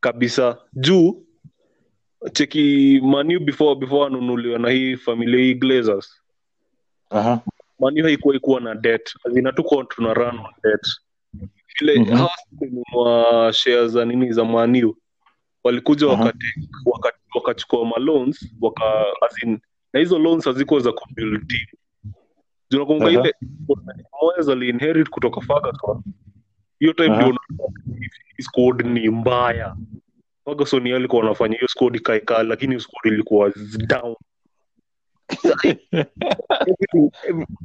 [0.00, 1.24] kabisa juu
[2.32, 6.22] cheki manu before before anunuliwa na hii familia hii glazers
[7.10, 7.40] Aha.
[7.78, 9.52] manu haikuwa ikuwa na debt azina
[9.88, 10.86] tuna run on debt
[11.80, 12.12] vile Mhm.
[12.16, 14.94] hawa walinunua shares za nini za manu
[15.64, 16.14] walikuja Aha.
[16.24, 16.46] wakati
[16.86, 19.04] wakati wakachukua maloans waka
[19.44, 19.58] in,
[19.92, 21.66] na hizo loans hazikuwa za kubuild team
[22.70, 23.20] Juu nakumbuka Aha.
[23.20, 23.34] ile
[24.22, 26.02] Moyes aliinherit kutoka Ferguson
[26.80, 27.34] hiyo time ndio
[28.40, 29.76] squad ni mbaya.
[30.44, 33.52] Ferguson yeye alikuwa anafanya hiyo squad ikaekaa lakini squad ilikuwa
[33.86, 34.16] down.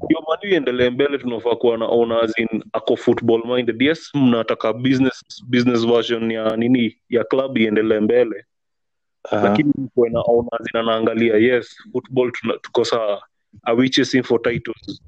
[0.05, 3.81] Ndio manu iendelee mbele tunafaa kuwa na owners in ako football minded.
[3.81, 8.45] Yes mnataka business business version ya nini ya club iendelee mbele.
[9.31, 9.49] Aha.
[9.49, 13.19] lakini kuwe na owners na naangalia yes football tuko saa
[13.63, 15.01] are we chasing for titles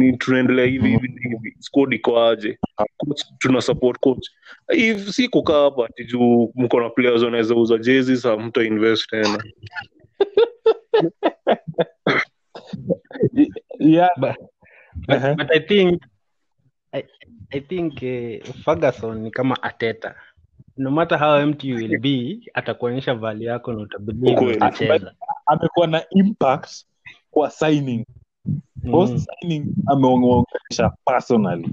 [0.00, 2.58] ni tunaendelea hivi hivi na hivi squad iko aje
[2.96, 4.28] coach tuna support coach
[4.76, 9.10] if si kukaa hapa ati juu mko na players wanaweza uza jezi sa mta invest
[9.10, 9.42] tena
[13.78, 14.10] yeah.
[14.16, 14.36] But,
[15.08, 15.34] Aha.
[15.34, 16.02] but I think
[16.92, 17.04] I,
[17.52, 20.14] I think uh, Ferguson ni kama Ateta.
[20.76, 25.14] No matter how empty you will be, atakuonyesha vali yako na utabelieve utacheza.
[25.46, 26.84] amekuwa na impact
[27.30, 28.06] kwa signing
[28.90, 29.18] post Mm.
[29.40, 31.68] signing ameongelesha personally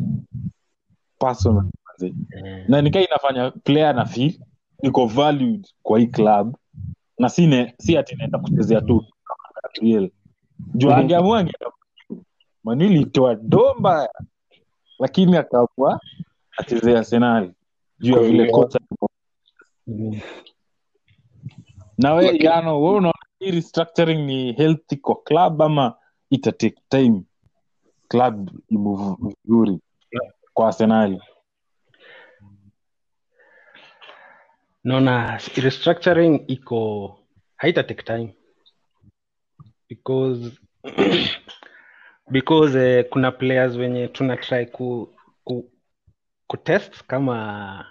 [1.20, 1.70] personally
[2.02, 2.64] mm.
[2.68, 4.40] na nikaa inafanya player na feel
[4.84, 6.56] iko valued kwa hii club
[7.20, 9.06] na sine, si ati naenda kuchezea tu
[9.82, 10.10] real
[10.76, 11.00] juu Mhm.
[11.00, 14.10] angeamua angeenda itoa domba
[15.00, 16.00] lakini akaamua
[16.58, 17.54] achezea arsenal
[18.00, 18.80] juu ya vile kocha
[19.88, 20.20] mm.
[21.98, 22.46] na we okay.
[22.48, 25.96] yano we unaona hii restructuring ni healthy kwa club ama
[26.30, 27.24] ita take time.
[28.08, 29.80] Club imove vizuri
[30.54, 31.22] kwa arsenali
[34.84, 36.80] naona restructuring iko
[37.56, 38.34] haita take time.
[39.90, 40.52] Because
[42.32, 45.10] because eh, kuna players wenye tuna try ku,
[45.44, 45.72] ku,
[46.48, 47.86] kutest kama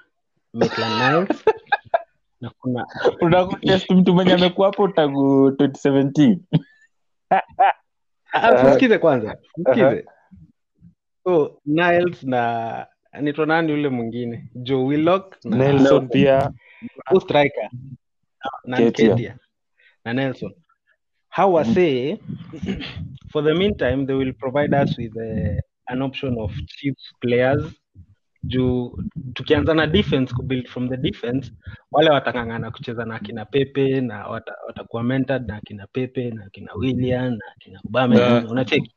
[0.53, 1.45] Maitland Niles
[2.41, 2.87] na kuna
[3.21, 6.39] unakutest mtu mwenye amekuwa hapo tangu 2017
[7.31, 7.41] Ah,
[8.53, 10.05] tusikize kwanza tusikize
[11.25, 12.87] so Niles na
[13.21, 14.51] nitwa nani yule mwingine?
[14.55, 16.51] Joe Willock na nelson pia.
[17.21, 17.71] Striker.
[18.65, 19.39] Na Ketia.
[20.05, 20.53] Na Nelson.
[21.29, 22.19] How I say
[23.33, 27.63] for the meantime they will provide us with uh, an option of cheap players
[28.47, 28.99] juu
[29.35, 31.53] tukianza na defense kubuild from the defense
[31.93, 36.75] wale watang'ang'ana kucheza na akina pepe na wata- watakuwa mentored na akina pepe na akina
[36.75, 38.51] william na akina Aubameyang, Yeah.
[38.51, 38.93] unacheki?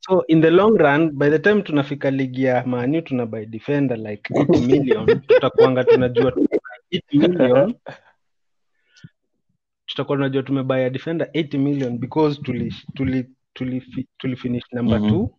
[0.00, 3.98] So in the long run by the time tunafika ligi ya manu tuna buy defender
[3.98, 5.20] like 8 million.
[5.20, 6.48] Tutakuanga tunajua tuna
[6.92, 7.74] 80 million.
[9.86, 13.82] Tutakuwa tunajua tumebaya defender 8 million because tuli tuli tuli,
[14.18, 15.08] tuli finish number Mhm.
[15.10, 15.30] two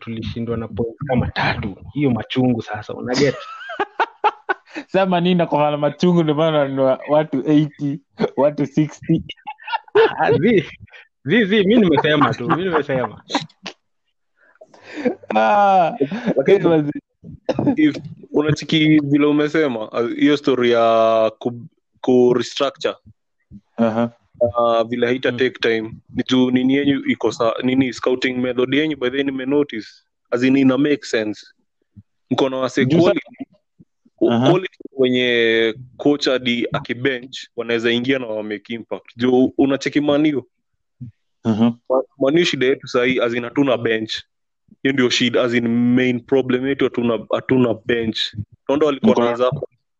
[0.00, 1.76] tulishindwa na point kama tatu.
[1.92, 3.36] Hiyo machungu sasa unaget
[4.92, 7.98] sema nini nakwamana machungu ndio maana wananunua watu 80
[8.36, 9.22] watu 60
[10.18, 10.64] Ah, zi
[11.24, 13.22] zi zi mi nimesema tu mi nimesema.
[15.36, 15.92] Ah,
[18.32, 21.52] unachiki vile umesema hiyo story ya ku,
[22.00, 22.94] ku restructure.
[23.76, 24.10] Aha.
[24.40, 25.38] Uh, vile haita Mm.
[25.38, 25.94] take time.
[26.28, 29.86] Juu nini yenyu iko sa nini scouting method yenyu by then nimenotice
[30.30, 31.46] as in ina make sense.
[32.30, 33.20] Mko na wase quality
[34.18, 39.16] quality wenye coach hadi akibench wanaweza ingia na wamake impact.
[39.16, 40.46] Juu unacheki manio
[41.44, 41.72] uh-huh.
[42.18, 44.12] manio shida yetu sahii azin hatuna bench.
[44.82, 48.18] Hiyo ndio shida azin main problem yetu hatuna hatuna bench.
[48.68, 49.50] Naondo walikuwa Mko wanaanza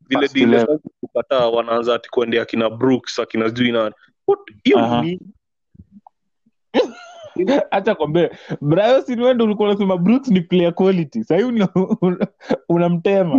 [0.08, 0.66] vile dile
[1.00, 3.94] kukataa wanaanza ati kuendea akina brooks akina sijui nani
[4.30, 4.38] What?
[4.76, 5.02] Aha.
[5.02, 5.18] ni
[7.70, 11.24] hacha kwambie brayo sinwendo ulikuwa unasema brooks ni player quality.
[11.24, 11.66] Sahii
[12.68, 13.38] unamtema.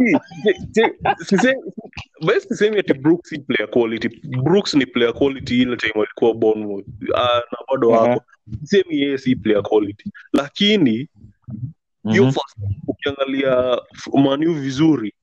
[2.47, 4.09] Sisemi ati brooks si player quality.
[4.43, 6.87] Brooks ni player quality ile time alikuwa Bournemouth.
[6.87, 8.23] Uh, na bado wako
[8.61, 10.11] sisemi yeye si player quality.
[10.33, 11.09] Lakini
[12.09, 12.31] hiyo Mhm.
[12.31, 13.77] first ukiangalia
[14.23, 15.13] maniu vizuri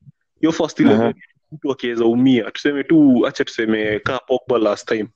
[0.41, 1.15] hiyo first eleven
[1.53, 2.51] mtu akiweza umia.
[2.51, 5.09] Tuseme tu acha tuseme kaa pogba last time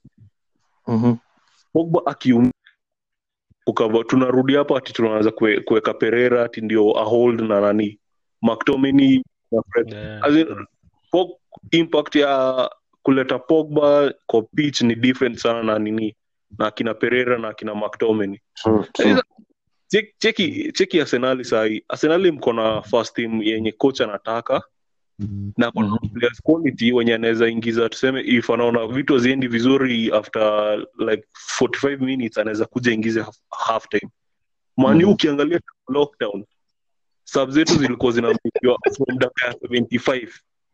[0.87, 1.15] Mhm.
[1.73, 2.51] pogba akium
[3.67, 5.31] ukava tunarudi hapa ati tunaanza
[5.65, 7.99] kuweka perera ati ndio ahold na nani
[8.43, 9.23] McTominay
[9.53, 10.25] na Fred Yeah.
[10.25, 10.47] As in,
[11.13, 11.39] Pog-
[11.71, 12.71] impact ya
[13.03, 16.17] kuleta pogba kwa pitch ni different sana na nini
[16.59, 19.23] na akina perera na akina McTominay True, true.
[19.89, 24.63] cheki cheki, cheki arsenali sahii arsenali mko na first team yenye coach anataka
[25.57, 26.09] na kuna -hmm.
[26.13, 31.25] players quality wenye anaweza ingiza tuseme if anaona vitu haziendi vizuri after like
[31.61, 34.11] 45 minutes anaweza kuja ingize half, half time.
[34.77, 35.13] Mani Mhm.
[35.13, 36.45] ukiangalia lockdown
[37.25, 40.29] sub zetu zilikuwa zinamekiwa from daka ya 75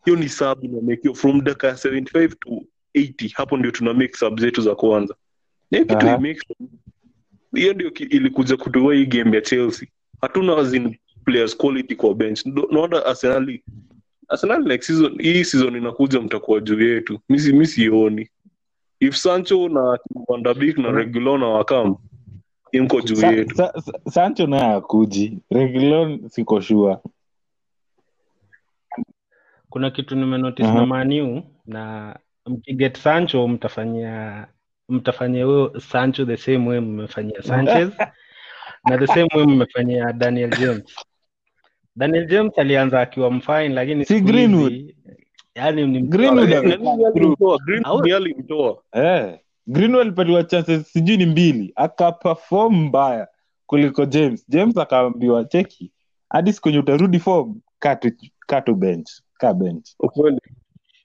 [0.05, 2.63] hiyo ni sub inamekiwa from daka ya 75 to
[2.95, 5.15] 80 hapo ndio tuna make sub zetu za kwanza.
[5.71, 6.37] Hiyo kitu uh -huh.
[7.55, 9.89] hiyo ndio ilikuja kutoa hii game ya chelsea.
[10.21, 12.47] Hatuna as in players quality kwa bench.
[12.47, 13.65] No naona arsenali
[14.29, 17.21] arsenal next season hii season inakuja mtakuwa juu yetu.
[17.29, 18.29] Mi si- sioni.
[19.01, 19.99] If sancho na
[20.29, 21.97] Van Beek na regulon na wakam
[22.73, 23.55] imko juu Sa, yetu.
[23.55, 27.03] sa, sa, sancho naye akuji regulon siko shua
[29.71, 32.17] kuna kitu nimenotice na maniu na
[32.47, 34.47] mkiget sancho mtafanyia
[34.89, 37.91] mtafanyia huyo sancho the same way mmefanyia sanchez
[38.89, 40.97] na the same way mmefanyia daniel james
[41.99, 44.95] daniel james alianza akiwa mfine lakini Si siku Greenwood?
[45.55, 47.59] yani ni Greenwood Eh, ame- alimtoa?
[47.85, 49.39] Au- alimtoa eh.
[49.67, 53.29] greenwood alipatiwa chances sijui ni mbili akaperform mbaya
[53.67, 55.93] kuliko james james akaambiwa cheki
[56.31, 60.41] hadi siku kwenye utarudi form katu, katu bench ka bench ukweli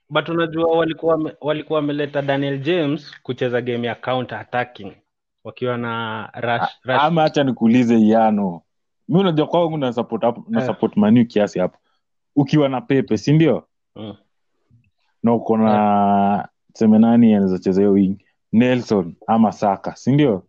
[0.09, 4.91] but unajua walikuwa wame- walikuwa wameleta daniel james kucheza game ya counter attacking
[5.43, 7.01] wakiwa na rush, rush.
[7.01, 8.61] ama hacha nikuulize iano
[9.07, 10.65] mi unajua kwangu na support hapo na Eh.
[10.67, 11.77] support manu kiasi hapo
[12.35, 14.15] ukiwa na pepe si ndio uh.
[15.23, 18.17] na uko na seme nani anaweza cheza hiyo wing
[18.51, 20.43] nelson ama saka si ndio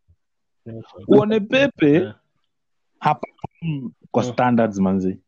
[1.08, 2.14] uone pepe Eh.
[3.00, 3.26] hapa
[4.10, 4.28] kwa uh.
[4.32, 5.18] standards manzi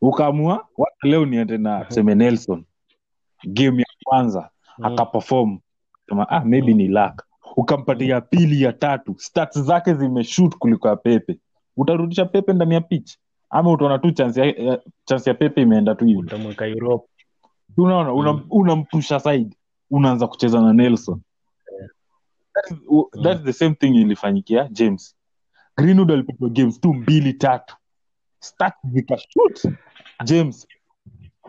[0.00, 1.90] ukaamua wata leo niende na Mhm.
[1.90, 2.64] seme nelson
[3.44, 4.84] game ya kwanza Mm.
[4.84, 5.58] akaperform
[6.08, 7.26] sema ah maybe ni lak
[7.56, 11.38] ukampatia ya pili ya tatu stats zake zimeshut kuliko ya pepe
[11.76, 13.16] utarudisha pepe ndani ya pitch?
[13.50, 17.08] Ama utaona tu chance ya, ya, chance ya pepe imeenda tu utamweka europe.
[17.76, 18.12] Unaona
[18.50, 19.56] unampusha una- side.
[19.90, 21.20] Unaanza kucheza na nelson.
[22.54, 25.16] That is, u- that's the same thing ilifanyikia james.
[25.76, 27.76] Greenwood alipigwa games tu mbili tatu.
[28.38, 29.72] Stats zikashoot.
[30.24, 30.66] James.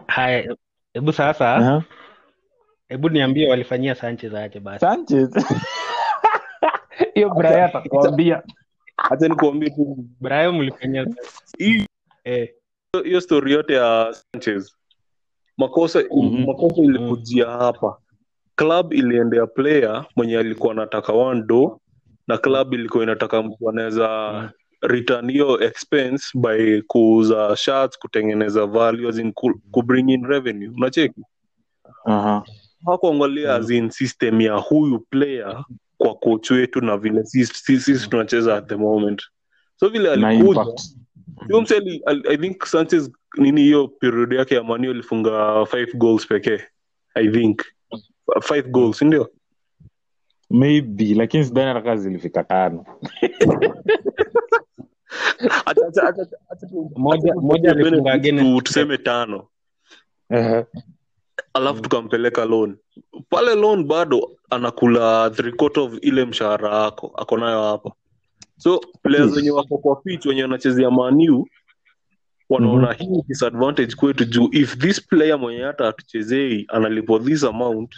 [0.08, 0.56] Haya
[0.94, 1.82] hebu sasa uh-huh.
[2.90, 4.80] hebu niambie walifanyia sanchez aje basi?
[4.80, 5.30] Sanchez?
[7.14, 8.44] Hiyo braya atakwambia
[8.98, 10.06] hacha nikuambie tu.
[10.22, 11.08] Brian mlifanyia
[12.24, 12.50] eh,
[13.04, 14.76] hiyo stori yote ya sanchez.
[15.58, 16.46] Makosa Mhm.
[16.46, 17.98] makosa ilikujia hapa.
[18.56, 21.80] Club iliendea player mwenye alikuwa anataka one do
[22.28, 24.50] na club ilikuwa inataka mtu anaweza Mm.
[24.82, 30.70] return hiyo expense by kuuza shirts kutengeneza value as in ku, ku bring in revenue.
[30.78, 31.22] Unacheki?
[32.06, 32.42] Uh-huh.
[32.86, 35.66] hakuangalia as in system ya huyu player
[35.98, 39.24] kwa coach wetu na vile sisi tunacheza at the moment.
[39.80, 40.66] So vile alikuja
[41.62, 46.60] mse i think sanchez nini hiyo period yake ya manio alifunga five goals pekee
[47.16, 47.62] i think.
[48.42, 49.30] Five goals ndio?
[50.50, 52.86] Maybe lakini sidhani hata kazi zilifika tano.
[58.62, 59.48] Tuseme tano.
[61.54, 62.78] Alafu tukampeleka loan
[63.30, 67.92] pale loan bado anakula three quarter of ile mshahara yako ako nayo hapa
[68.58, 71.48] so players wenye wako kwa pitch wenye wanachezea maniu
[72.50, 77.96] wanaona hii disadvantage kwetu juu if this player mwenye hata hatuchezei analipwa this amount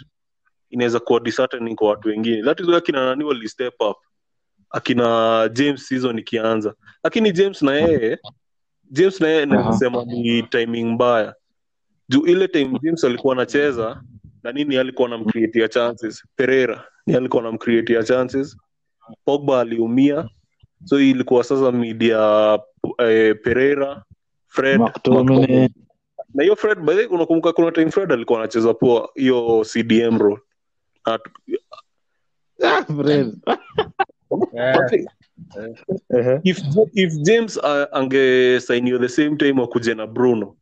[0.70, 2.42] inaweza kuwa disheartening kwa watu wengine.
[2.42, 3.96] That is why akina nani wali step up?
[4.70, 6.74] Akina james season ikianza.
[7.04, 8.18] Lakini james na yeye
[8.90, 11.34] james na yeye nasema ni timing mbaya.
[12.08, 14.02] Juu ile time james alikuwa anacheza
[14.42, 18.56] na nini alikuwa anamcreatia chances pereira ni alikuwa anamcreatia chances
[19.24, 20.28] pogba aliumia
[20.84, 22.58] so hii ilikuwa sasa mid ya
[22.98, 24.02] eh, pereira
[24.46, 25.68] fred McTominay.
[26.34, 30.18] Na hiyo fred by the way, unakumbuka kuna time fred alikuwa anacheza poa hiyo cdm
[30.18, 30.40] role
[31.04, 31.20] At,
[32.62, 33.34] Ah, Fred.
[34.52, 34.90] yeah.
[36.10, 36.40] Uh-huh.
[36.44, 36.58] if,
[36.94, 40.56] if james uh, angesainiwa the same time wakuje na bruno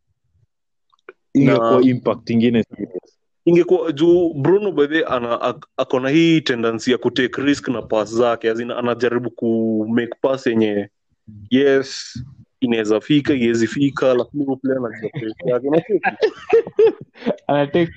[1.35, 3.08] ingekuwa Na- impact ingine serious.
[3.49, 5.05] Ingekuwa juu bruno bedhe
[5.77, 10.47] ako na hii tendency ya kutake risk na pass zake azina anajaribu ku make pass
[10.47, 10.89] yenye
[11.51, 12.19] yes
[12.61, 14.47] inaweza fika iwezi fika lakini
[15.45, 16.01] yake.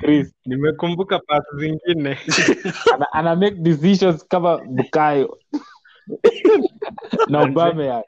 [0.08, 0.36] Risk?
[0.46, 2.18] Nimekumbuka pas zingine.
[2.96, 5.38] Ana, ana make decisions kama bukayo.
[7.30, 8.04] Na Aubameyang.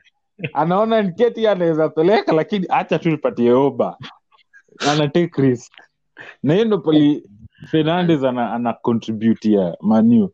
[0.53, 3.97] anaona nketi anaweza peleka lakini hacha tu nipatie oba.
[4.89, 5.71] Ana take risk.
[6.43, 7.23] Na hiyo ndo pali
[7.67, 10.29] fernandes ana, ana contribute ya manu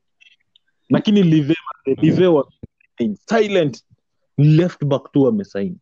[0.90, 1.56] lakini live
[2.02, 2.52] live wa
[3.28, 3.84] silent.
[4.38, 5.78] Left back tu wamesaini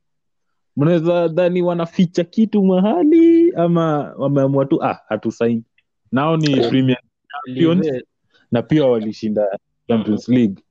[0.77, 5.63] mnaweza dhani wanaficha kitu mahali ama wameamua tu ah hatusaini
[6.11, 6.97] nao ni premier
[7.45, 7.85] Champions.
[7.87, 8.03] Live-
[8.51, 10.63] na pia walishinda champions league.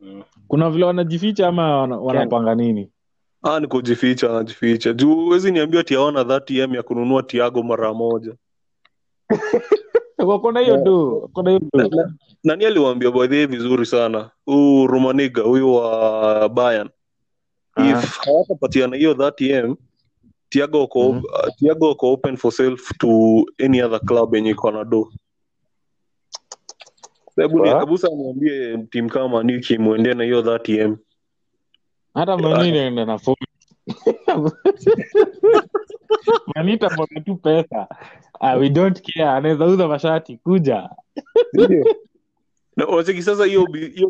[0.00, 0.22] Mm.
[0.48, 2.90] kuna vile wanajificha ama wana- wanapanga nini?
[3.42, 4.92] Ah ni kujificha anajificha.
[4.92, 8.34] Juu huwezi niambia tiaona hawana 30 m ya kununua tiago mara moja
[10.18, 12.14] wako na hiyo do wako na hiyo Na-
[12.44, 14.30] nani aliwaambia baadhi vizuri sana?
[14.46, 16.90] Huu rumaniga huyu wa bayan
[17.76, 19.76] if hawatapatiana hiyo 30m
[20.88, 21.18] ko mm.
[21.18, 23.08] uh, tiago ko open for sale to
[23.64, 25.12] any other club yenye iko na do.
[27.36, 30.96] Hebu ni- kabusa niambie timu kama ni kimwendea na hiyo 30m
[32.14, 33.36] hata mani inaenda na phone
[36.54, 37.88] manita mwaga tu pesa
[38.42, 39.28] ah, we don't care.
[39.28, 40.88] Anaweza uza mashati kuja.
[41.52, 41.84] Ndio.
[42.76, 43.66] na wacheki sasa hiyo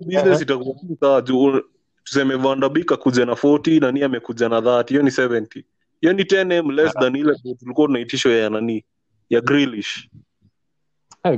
[0.06, 1.60] business itakuwa sawa juu
[2.04, 5.64] tuseme Van der akuja na 40 nani amekuja na 30 hiyo ni 70
[6.00, 8.84] hiyo ni 10m less than ile tulikuwa tunaitishwa ya nani?
[9.30, 10.08] Ya grilish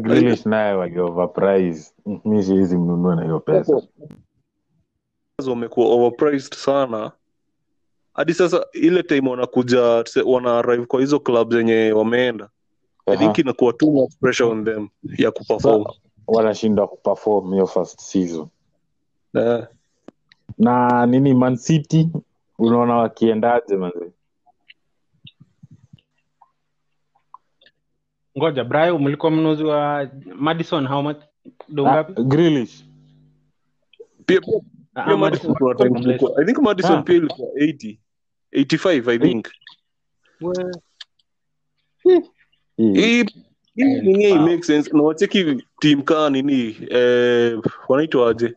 [0.01, 1.93] grilish naye walioverprice
[2.25, 3.83] mi siwezi mnunua na hiyo pesa.
[5.49, 7.13] Wamekuwa overpriced sana.
[8.15, 12.49] Hadi sasa ile time wanakuja wana arrive kwa hizo club zenye wameenda
[13.07, 14.89] I think inakuwa too much pressure on them
[15.19, 15.85] ya kuperform.
[16.27, 18.49] Wanashindwa kuperform hiyo first season.
[19.35, 19.65] Uh,
[20.59, 22.09] na nini man city?
[22.59, 23.77] Unaona wakiendaje
[28.39, 31.17] ngoja Brayo, mlikuwa mnuzi wa Madison how much?
[31.77, 32.23] Ah, ngapi?
[32.23, 32.85] Grealish.
[34.27, 34.61] Pia pia
[34.95, 37.03] Ah, Madison kuna time I think Madison Ah.
[37.03, 37.99] pia ilikuwa 80
[38.53, 39.49] 85 I think.
[42.03, 42.21] Hii.
[42.77, 43.25] Hii
[43.75, 44.33] hii nini?
[44.33, 44.39] wow.
[44.47, 44.91] make sense.
[44.93, 46.77] Na wacheki team kaa nini?
[46.91, 47.59] Eh,
[47.89, 48.55] wanaitwaje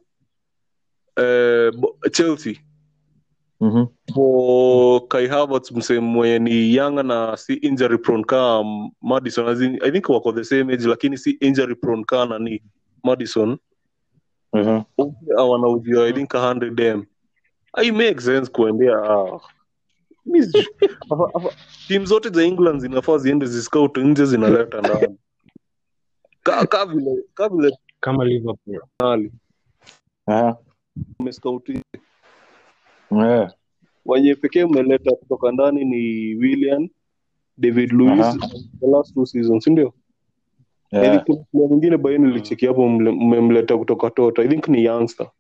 [1.15, 1.72] eh,
[2.11, 2.53] chelsea.
[3.61, 3.88] Mm-hmm.
[4.13, 5.99] for Kai Havertz msee
[6.39, 8.63] ni yanga na si injury prone ka
[9.01, 9.47] Madison.
[9.47, 12.61] As in, I think wako the same age lakini si injury prone kaa nani?
[13.03, 13.57] Madison.
[14.53, 14.82] Mhm.
[15.49, 17.05] wanauziwa I think 100 m.
[17.74, 19.26] I make sense kuendea ah.
[19.30, 19.41] Mi sijui.
[19.41, 20.16] Afa- afa-
[21.88, 25.17] timu zote za England zinafaa ziende ziscout nje zinaleta ndani.
[26.43, 28.82] Ka, ka vile ka vile kama Liverpool.
[30.25, 30.57] Aha.
[31.19, 31.69] umescout
[33.11, 33.49] Eh.
[34.05, 36.89] wenye pekee umeleta kutoka ndani ni William
[37.57, 37.91] David
[38.80, 39.67] the last two seasons
[41.67, 44.41] mwingine baini nilicheki hapo mmemleta kutoka tota.
[44.41, 45.32] I think ni youngster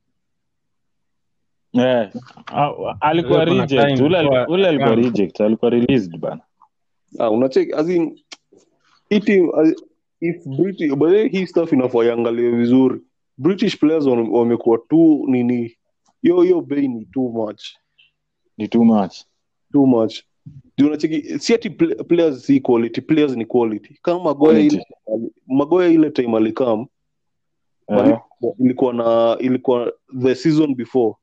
[1.73, 2.09] Eh.
[2.45, 3.99] Ah, alikuwa reject.
[4.01, 6.41] ule ali- kwa- ule alikuwa reject alikuwa released bana.
[7.19, 8.19] Ah unacheki as in
[9.09, 9.49] hii team
[10.21, 13.01] if British by hii stuff inafaa iangaliwe vizuri.
[13.37, 15.77] British players wame- wamekuwa tu nini
[16.21, 17.61] hiyo hiyo bei ni too much.
[18.57, 19.15] Ni too much.
[19.73, 20.15] Too much.
[20.79, 23.99] Unacheki si ati players si quality players ni quality.
[24.01, 24.85] Kama Magoya ile
[25.47, 26.85] Magoya ile time alikam
[27.87, 28.17] Eh.
[28.59, 31.15] ilikuwa na ilikuwa the season before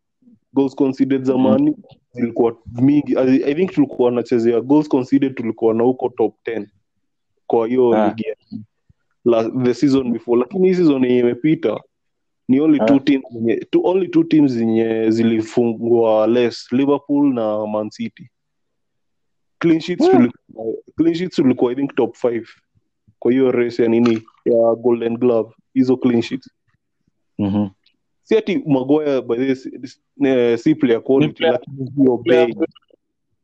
[0.54, 1.76] goals conceded zamani
[2.12, 6.66] zilikuwa mingi I, I think tulikuwa nachezea goals conceded tulikuwa na huko top 10
[7.46, 8.08] kwa hiyo Ah.
[8.08, 8.24] ligi
[9.24, 11.80] la, the season before lakini hii season yenye imepita
[12.48, 12.84] ni only Ah.
[12.84, 18.30] two teams zenye two, only two teams zenye zilifungwa less liverpool na man city
[19.58, 20.10] clean sheets Ah.
[20.16, 22.46] tulikuwa, clean sheets tulikuwa i think top 5
[23.18, 26.50] kwa hiyo race ya nini ya golden glove hizo clean sheets
[27.38, 27.66] Mhm.
[28.24, 32.54] Si ati magoya by this this- eh, si player quality lakini hiyo bei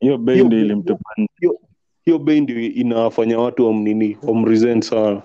[0.00, 1.10] hiyo bei ndio bei- ilimtupa
[2.04, 5.22] hiyo bei ndio inafanya watu wamnini wamresent sana.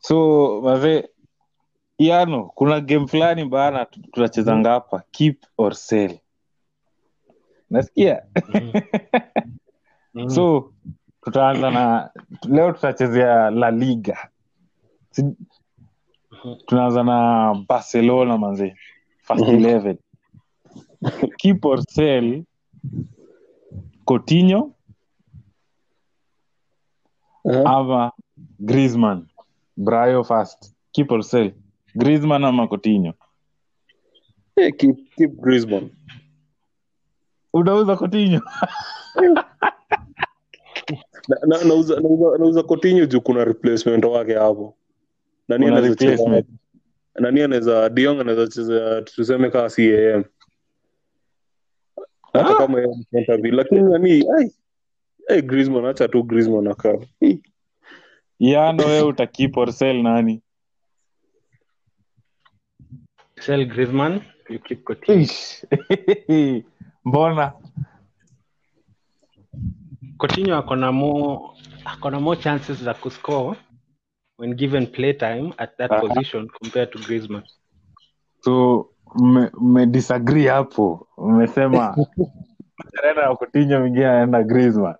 [0.00, 1.08] So wazee
[1.98, 6.18] yano kuna game fulani bana tu- tunachezanga hapa keep or sell.
[7.70, 8.22] Nasikia?
[8.48, 8.72] Mm.
[10.34, 10.72] so
[11.22, 12.10] tutaanza na
[12.48, 14.28] leo tutachezea la liga
[16.66, 18.74] tunaanza na barcelona manze.
[19.22, 19.54] First Mhm.
[19.56, 19.96] 11
[21.38, 22.42] keep or sell
[24.04, 24.74] Coutinho.
[27.66, 28.12] Ama
[28.58, 29.26] Griezmann.
[29.76, 30.74] Brayo first.
[31.10, 31.22] Or
[31.94, 33.14] Griezmann ama Coutinho?
[34.56, 35.90] Eh, keep, keep Griezmann.
[37.52, 38.40] unauza Coutinho?
[41.28, 41.64] Na- na-
[42.38, 44.74] nauza Coutinho juu kuna replacement wake hapo
[45.50, 46.44] nani anaweza
[47.20, 50.24] nani anaweza Diong anaweza cheza tuseme kaa CAM
[52.32, 52.54] hata Ah.
[52.54, 54.52] kama yeye lakini nani ai
[55.28, 56.98] ai Griezmann acha tu Griezmann akaa.
[57.20, 57.42] Hii.
[58.38, 60.42] Iano wewe uta or sell nani?
[63.40, 65.26] Sell Griezmann, you keep Coutinho.
[67.04, 67.52] Mbona?
[70.18, 73.58] Coutinho akona mo akona mo chances za kuscore
[74.40, 76.00] when given playtime at that Aha.
[76.00, 77.42] position compared to Griezmann.
[78.44, 81.96] so mme- mmedisagree hapo mmesema
[82.98, 84.94] anaenda na Coutinho mwingine anaenda Griezmann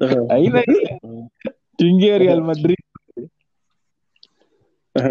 [0.30, 0.90] aina ile
[1.76, 2.78] tuingie real madrid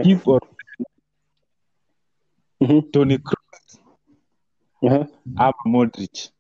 [0.04, 0.42] keep or
[2.62, 2.82] Mhm.
[2.82, 3.80] tony Kroos
[4.88, 5.08] Aha.
[5.36, 6.32] ama modric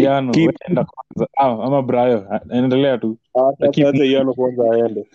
[0.00, 3.86] yano Keep- enda kwanza ah, ama brayo endelea tu Acha- Keep-
[4.34, 5.06] kwanza aende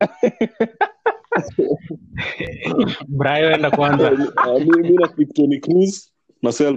[3.08, 4.10] brayo enda kwanza
[4.44, 6.10] Ah, mi na Tony Cruz
[6.42, 6.76] na sel.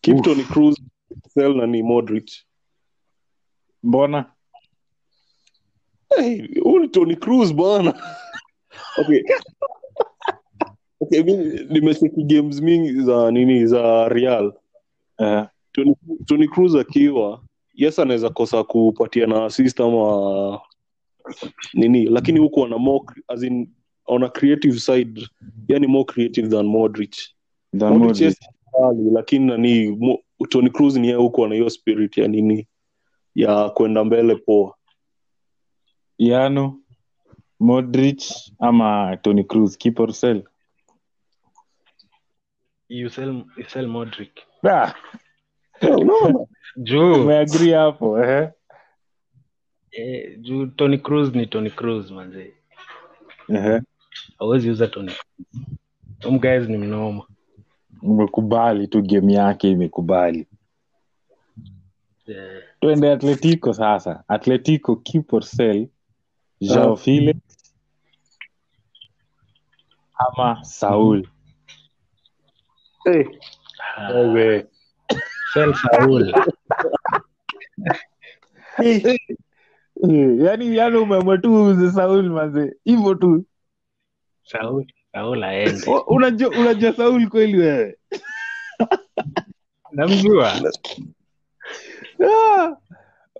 [0.00, 0.22] Keep.
[0.24, 0.76] Tony Cruz
[1.28, 2.30] sell nani Modric.
[3.82, 4.32] mbona
[6.16, 6.48] Hey,
[6.78, 7.94] ni Tony Cruz bwana.
[8.98, 9.22] Okay.
[11.00, 11.36] Okay, mi
[11.70, 14.52] nimecheki games mingi za nini za Real.
[15.18, 15.44] Eh,
[15.76, 15.94] Tony,
[16.26, 17.42] Tony Cruz akiwa
[17.74, 20.60] yes anaweza kosa kupatia na assist ama
[21.74, 23.68] nini lakini huku ana more as in
[24.06, 25.28] on a creative side
[25.68, 27.16] yani more creative than Modric.
[27.78, 28.20] than Modric Modric.
[28.20, 28.38] yes,
[29.12, 30.18] lakini nani mo,
[30.48, 32.66] Tony Cruz ni yeye huku ana hiyo spirit ya nini
[33.34, 34.74] ya kwenda mbele poa.
[36.18, 36.80] yano
[37.60, 38.22] modric
[38.58, 40.42] ama tony cruz keep or sell
[42.88, 44.30] you sell, you sell modric
[44.70, 44.94] ah,
[45.82, 46.46] Unaona?
[46.76, 48.50] juu umeagri hapo eh?
[49.90, 52.52] eh, juu tony cruz ni tony cruz manzee
[54.38, 54.72] hawezi uh-huh.
[54.72, 55.12] uza tony
[56.38, 57.26] guys ni mnoma
[58.02, 60.46] umekubali tu game yake imekubali
[62.26, 62.62] yeah.
[62.80, 65.88] twende atletico sasa atletico keep or sell
[66.60, 66.96] jao Ah.
[66.96, 67.36] felix
[70.14, 71.28] ama saul
[73.04, 73.24] Hey,
[73.96, 74.75] ah,
[75.56, 76.32] sell saul
[78.82, 82.76] Eh, yani yani umeamua tu uuze saul manze.
[82.84, 83.44] Hivyo tu.
[84.44, 87.96] Saul saul aende unajua unajua saul kweli wewe?
[89.92, 90.52] Namjua.
[92.26, 92.76] Ah,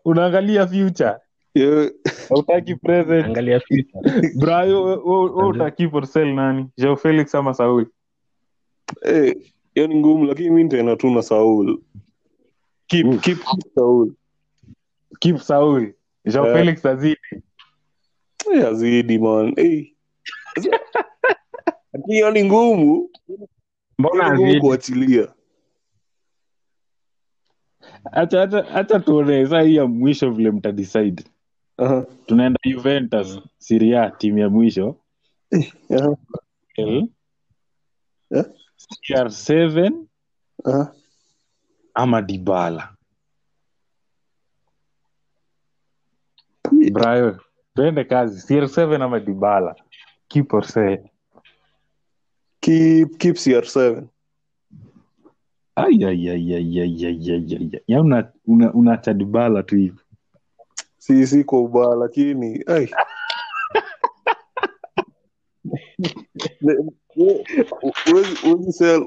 [0.05, 1.15] unaangalia future.
[2.29, 3.25] Hautaki present.
[3.27, 4.31] Angalia future.
[4.41, 6.67] Brayo we- utaki for sell nani?
[6.77, 7.87] Jao felix ama saul?
[9.03, 9.35] Hey,
[9.75, 11.81] hiyo ni ngumu lakini mi nitaenda tu na Saul.
[12.89, 13.19] Keep, Mm.
[13.21, 13.39] keep,
[13.75, 14.13] Saul.
[15.21, 15.93] keep saul
[16.25, 16.57] jean yeah.
[16.57, 17.19] felix azidi
[18.67, 19.55] azidi man.
[19.57, 19.93] Hey.
[22.09, 23.11] Hiyo ni ngumu.
[23.99, 25.33] mbona ngumu azidi kuachilia.
[28.13, 31.25] acha acha acha tuone saa hii ya mwisho vile mtadecide
[31.79, 32.05] -huh.
[32.27, 34.97] tunaenda juventus siria timu ya mwisho
[35.91, 36.17] Aha.
[36.77, 37.07] L,
[38.31, 38.45] Eh?
[39.09, 39.93] cr7
[40.65, 40.95] Aha
[41.97, 42.89] ama Dybala.
[46.93, 47.39] Brian,
[47.75, 48.47] tuende kazi.
[48.47, 49.75] CR7 ama dibala
[50.29, 50.99] Keep or say.
[52.61, 54.09] Keep keep CR7.
[57.87, 60.01] Ya una una unaacha Dybala tu hivi.
[60.99, 62.91] Si si kwa ubaya lakini ai.
[67.17, 69.05] Huwezi- sell-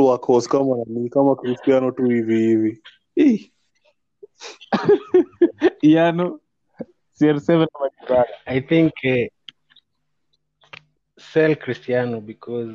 [0.00, 3.52] workhorse kama nani kama Cristiano tu hivi hivi.
[5.82, 6.40] Yano
[7.20, 7.66] cr7
[8.46, 9.26] i think uh,
[11.18, 12.72] sell cristiano because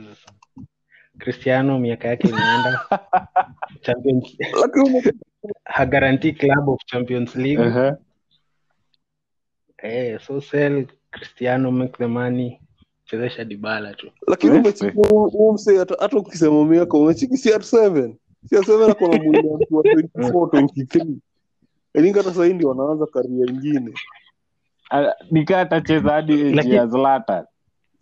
[1.19, 2.87] cristiano miaka yake imeenda
[3.81, 4.37] champions
[5.65, 7.93] hagaranti club of champions league Ehe.
[9.83, 12.59] eh, so sell cristiano make the money
[13.11, 14.11] chezesha dibala tu.
[14.27, 18.13] Lakini Eh, huo mse hata ukisema miaka umechiki CR7
[18.51, 20.31] CR7 ako na mwili wa mtu wa 24
[20.61, 21.15] 23
[21.93, 23.93] Elinga hata sahii ndio wanaanza karia ingine
[25.31, 27.45] nikaa atacheza hadi ya zlatan.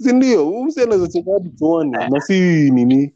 [0.02, 3.14] Sindio huu mse anaweza cheza hadi chwani na si nini.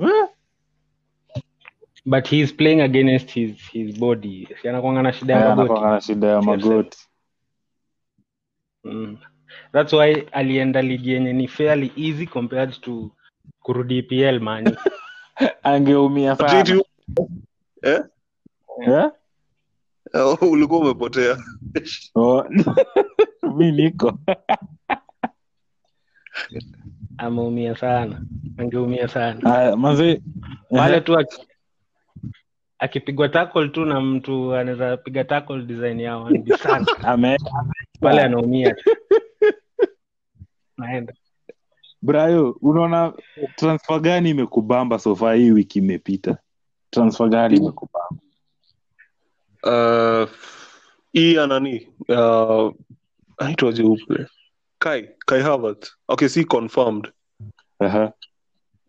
[0.00, 0.28] Eh?
[2.08, 4.48] but he is playing against his his body.
[4.62, 6.04] Si anakwanga na shida ya Eh, magoti.
[6.06, 6.98] shida ya magoti.
[8.84, 9.16] Mm.
[9.72, 13.10] Thats why alienda ligi yenye ni fairly easy compared to
[13.60, 14.76] kurudi EPL mani
[15.62, 16.80] angeumia sana.
[17.82, 18.00] eh?
[18.86, 19.10] Eh?
[20.14, 21.36] Oh, ulikuwa umepotea.
[22.14, 22.44] Oh.
[23.56, 24.18] mi niko.
[27.18, 28.22] Ameumia sana.
[28.58, 29.76] Angeumia sana.
[29.76, 30.22] Manze
[30.70, 31.46] pale tu aki-
[32.78, 37.36] akipigwa tackle tu na mtu anaweza piga tackle design ya Wan Bissaka ame
[38.00, 38.76] pale anaumia.
[40.78, 41.12] Naenda.
[42.02, 43.12] Brayo unaona
[43.56, 46.38] transfer gani imekubamba sofa hii wiki imepita?
[46.90, 48.20] Transfer gani imekubamba?
[49.62, 50.28] Uh,
[51.12, 52.66] hii anani nani?
[52.66, 52.74] Uh,
[53.38, 54.26] aitwaje uple
[54.78, 55.90] kai kai Havertz.
[56.08, 57.12] Okay si confirmed.
[57.78, 58.12] Aha.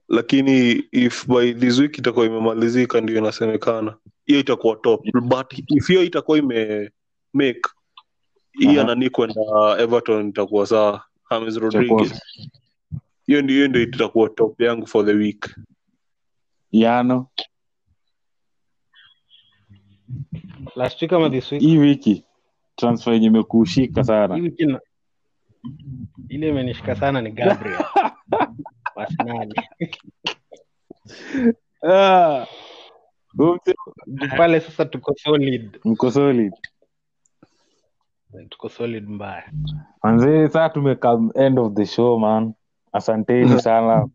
[0.10, 3.98] lakini if by this week itakuwa imemalizika ndio inasemekana.
[4.26, 5.02] Hiyo itakuwa top.
[5.22, 6.92] But if hiyo itakuwa ime
[7.34, 7.62] make
[8.52, 8.82] hii Aha.
[8.82, 9.42] anani kwenda
[9.80, 12.22] everton itakuwa sawa James rodriguez.
[13.28, 15.56] Hiyo ndio hiyo ndio itakuwa top yangu for the week.
[16.72, 17.28] Yano.
[20.76, 21.62] Last week ama this week?
[21.62, 22.24] Hii wiki.
[22.76, 24.80] Transfer yenye imekushika hii wiki na-
[26.30, 27.86] ile imenishika sana ni gabriel.
[28.96, 29.54] Arsenal.
[31.90, 32.46] Ah,
[34.38, 35.80] pale sasa tuko solid.
[35.86, 36.54] Mko solid
[38.50, 39.44] tuko solid mbaya.
[40.04, 42.54] Manzee saa tumeka end of the show man.
[42.94, 44.08] Asanteni sana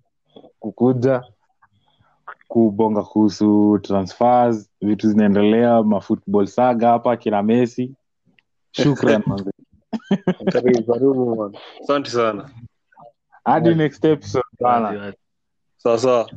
[0.60, 1.22] kukuja
[2.48, 7.94] kubonga kuhusu transfers vitu zinaendelea mafootball saga hapa kina messi.
[8.72, 9.22] Shukran
[11.82, 12.50] asante sana.
[13.44, 15.12] Hadi next episode sana
[15.76, 16.30] sawa sawa.